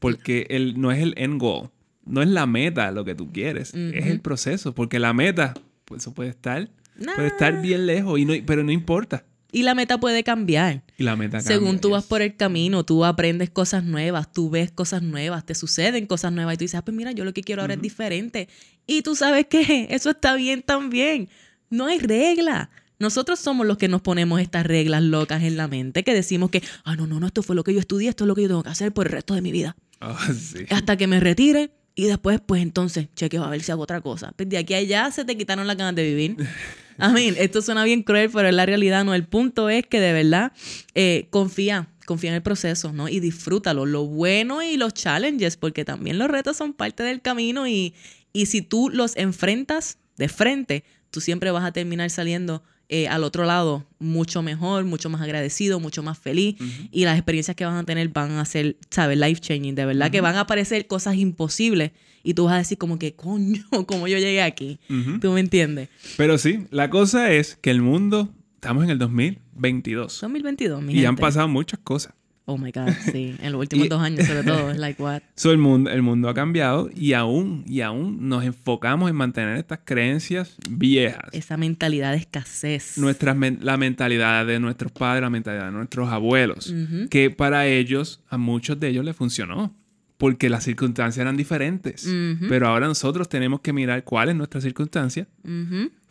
[0.01, 1.70] Porque el, no es el end goal.
[2.05, 3.74] No es la meta lo que tú quieres.
[3.74, 4.74] Es el proceso.
[4.74, 6.70] Porque la meta, pues eso puede estar,
[7.14, 9.24] puede estar bien lejos, y no, pero no importa.
[9.51, 10.82] Y la meta puede cambiar.
[10.99, 14.70] Y la meta Según tú vas por el camino, tú aprendes cosas nuevas, tú ves
[14.70, 17.42] cosas nuevas, te suceden cosas nuevas y tú dices, ah, pues mira, yo lo que
[17.42, 18.49] quiero ahora es diferente.
[18.86, 21.28] Y tú sabes que eso está bien también.
[21.70, 22.70] No hay regla.
[22.99, 26.62] Nosotros somos los que nos ponemos estas reglas locas en la mente, que decimos que,
[26.84, 28.49] ah, no, no, no, esto fue lo que yo estudié, esto es lo que yo
[28.49, 29.76] tengo que hacer por el resto de mi vida.
[30.01, 30.66] Ah, sí.
[30.70, 34.32] Hasta que me retire y después, pues entonces, chequeo a ver si hago otra cosa.
[34.36, 36.36] Pues de aquí a allá se te quitaron las ganas de vivir.
[37.01, 39.14] I mean, esto suena bien cruel, pero es la realidad, ¿no?
[39.14, 40.53] El punto es que de verdad
[40.94, 43.09] eh, confía, confía en el proceso, ¿no?
[43.09, 47.68] Y disfrútalo, lo bueno y los challenges, porque también los retos son parte del camino
[47.68, 47.94] y,
[48.32, 53.22] y si tú los enfrentas de frente, tú siempre vas a terminar saliendo eh, al
[53.22, 56.57] otro lado mucho mejor, mucho más agradecido, mucho más feliz.
[56.91, 59.18] Y las experiencias que van a tener van a ser, ¿sabes?
[59.18, 59.74] Life changing.
[59.74, 61.93] De verdad que van a aparecer cosas imposibles.
[62.22, 64.78] Y tú vas a decir como que, coño, como yo llegué aquí.
[65.20, 65.89] ¿Tú me entiendes?
[66.16, 70.20] Pero sí, la cosa es que el mundo, estamos en el 2022.
[70.20, 72.14] 2022, mi Y han pasado muchas cosas.
[72.51, 73.36] Oh my God, sí.
[73.42, 74.72] En los últimos dos años, sobre todo.
[74.72, 75.20] Like what?
[75.34, 79.59] So, el, mundo, el mundo ha cambiado y aún, y aún nos enfocamos en mantener
[79.59, 81.28] estas creencias viejas.
[81.32, 82.96] Esa mentalidad de escasez.
[82.96, 86.74] Nuestra, la mentalidad de nuestros padres, la mentalidad de nuestros abuelos.
[87.11, 89.74] Que para ellos, a muchos de ellos les funcionó.
[90.16, 92.11] Porque las circunstancias eran diferentes.
[92.49, 95.28] Pero ahora nosotros tenemos que mirar cuál es nuestra circunstancia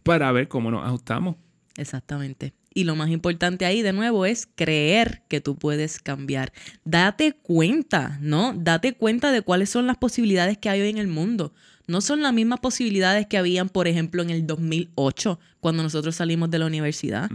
[0.04, 1.36] para ver cómo nos ajustamos.
[1.78, 2.54] Exactamente.
[2.78, 6.54] Y lo más importante ahí, de nuevo, es creer que tú puedes cambiar.
[6.86, 8.54] Date cuenta, ¿no?
[8.56, 11.54] Date cuenta de cuáles son las posibilidades que hay hoy en el mundo
[11.88, 16.52] no son las mismas posibilidades que habían, por ejemplo, en el 2008, cuando nosotros salimos
[16.52, 17.30] de la universidad.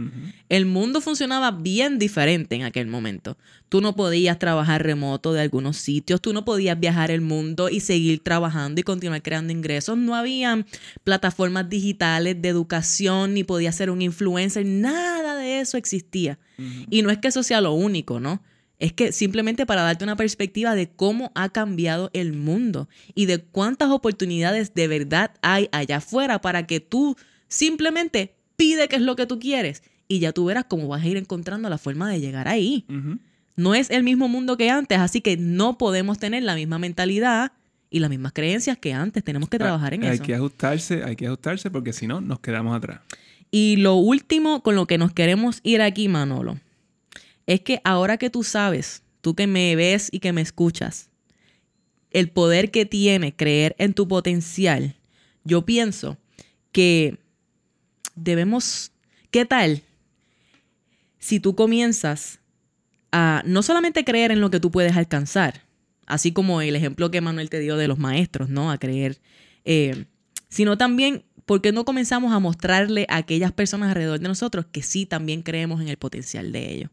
[0.47, 3.35] El mundo funcionaba bien diferente en aquel momento.
[3.67, 7.79] Tú no podías trabajar remoto de algunos sitios, tú no podías viajar el mundo y
[7.79, 9.97] seguir trabajando y continuar creando ingresos.
[9.97, 10.63] No había
[11.03, 15.22] plataformas digitales de educación, ni podías ser un influencer, nada
[15.59, 16.39] eso existía.
[16.89, 18.41] Y no es que eso sea lo único, ¿no?
[18.79, 23.39] Es que simplemente para darte una perspectiva de cómo ha cambiado el mundo y de
[23.39, 27.15] cuántas oportunidades de verdad hay allá afuera para que tú
[27.47, 31.07] simplemente pide qué es lo que tú quieres y ya tú verás cómo vas a
[31.07, 32.85] ir encontrando la forma de llegar ahí.
[33.55, 37.53] No es el mismo mundo que antes, así que no podemos tener la misma mentalidad
[37.89, 39.23] y las mismas creencias que antes.
[39.23, 40.11] Tenemos que trabajar en eso.
[40.11, 43.01] Hay que ajustarse, hay que ajustarse porque si no, nos quedamos atrás.
[43.55, 46.59] Y lo último con lo que nos queremos ir aquí, Manolo,
[47.45, 51.11] es que ahora que tú sabes, tú que me ves y que me escuchas,
[52.09, 54.95] el poder que tiene creer en tu potencial,
[55.43, 56.17] yo pienso
[56.71, 57.19] que
[58.15, 58.91] debemos,
[59.29, 59.83] ¿qué tal?
[61.19, 62.39] Si tú comienzas
[63.11, 65.61] a no solamente creer en lo que tú puedes alcanzar,
[66.07, 68.71] así como el ejemplo que Manuel te dio de los maestros, ¿no?
[68.71, 69.19] A creer,
[69.63, 70.05] eh,
[70.49, 74.81] sino también, ¿por qué no comenzamos a mostrarle a aquellas personas alrededor de nosotros que
[74.81, 76.89] sí también creemos en el potencial de ellos?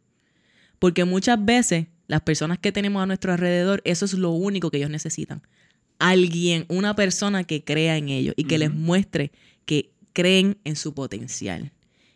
[0.79, 4.79] Porque muchas veces las personas que tenemos a nuestro alrededor, eso es lo único que
[4.79, 5.43] ellos necesitan.
[5.99, 9.33] Alguien, una persona que crea en ellos y que les muestre
[9.67, 11.73] que creen en su potencial.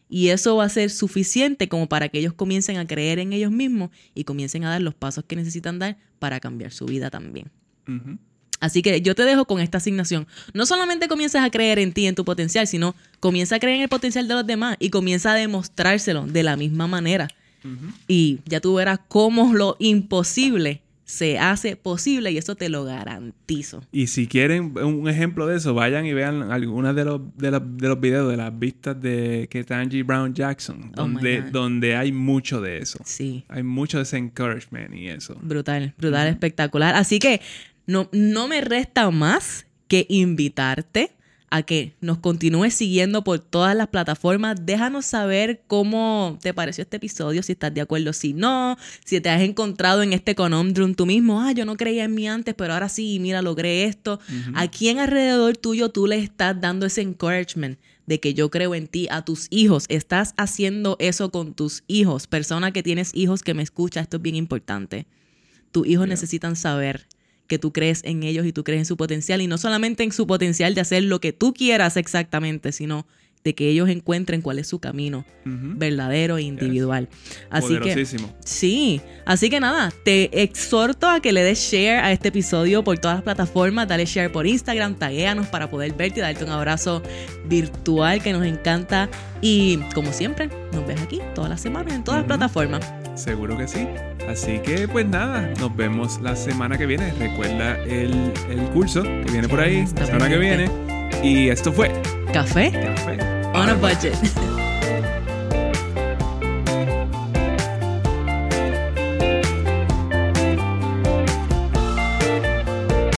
[0.08, 3.50] Y eso va a ser suficiente como para que ellos comiencen a creer en ellos
[3.50, 7.50] mismos y comiencen a dar los pasos que necesitan dar para cambiar su vida también.
[8.64, 10.26] Así que yo te dejo con esta asignación.
[10.54, 13.82] No solamente comiences a creer en ti, en tu potencial, sino comienza a creer en
[13.82, 17.28] el potencial de los demás y comienza a demostrárselo de la misma manera.
[18.08, 23.82] Y ya tú verás cómo lo imposible se hace posible y eso te lo garantizo.
[23.92, 27.62] Y si quieren un ejemplo de eso, vayan y vean algunos de los, de los,
[27.76, 31.06] de los videos de las vistas de Ketanji Brown Jackson, Oh
[31.52, 32.98] donde hay mucho de eso.
[33.04, 33.44] Sí.
[33.48, 35.36] Hay mucho de ese encouragement y eso.
[35.42, 36.94] Brutal, brutal, espectacular.
[36.94, 37.40] Así que
[37.86, 41.12] no, no me resta más que invitarte
[41.54, 44.56] a que nos continúes siguiendo por todas las plataformas.
[44.66, 49.28] Déjanos saber cómo te pareció este episodio, si estás de acuerdo, si no, si te
[49.28, 52.72] has encontrado en este conundrum tú mismo, ah, yo no creía en mí antes, pero
[52.72, 54.18] ahora sí, mira, logré esto.
[54.54, 57.78] ¿A quién alrededor tuyo tú le estás dando ese encouragement?
[58.06, 59.86] de que yo creo en ti, a tus hijos.
[59.88, 62.26] Estás haciendo eso con tus hijos.
[62.26, 65.06] Persona que tienes hijos que me escucha, esto es bien importante.
[65.72, 67.06] Tus hijos necesitan saber
[67.46, 69.40] que tú crees en ellos y tú crees en su potencial.
[69.40, 73.06] Y no solamente en su potencial de hacer lo que tú quieras exactamente, sino
[73.44, 77.08] de que ellos encuentren cuál es su camino verdadero e individual.
[77.50, 78.06] Así que.
[78.42, 82.98] Sí, así que nada, te exhorto a que le des share a este episodio por
[82.98, 87.02] todas las plataformas, dale share por Instagram, taguéanos para poder verte y darte un abrazo
[87.46, 89.10] virtual que nos encanta.
[89.42, 92.90] Y como siempre, nos ves aquí todas las semanas en todas las plataformas.
[93.14, 93.86] Seguro que sí.
[94.26, 97.12] Así que pues nada, nos vemos la semana que viene.
[97.18, 100.93] Recuerda el, el curso que viene por ahí, la semana que viene.
[101.22, 101.90] Y esto fue
[102.32, 103.18] Café Café
[103.54, 104.14] on a budget.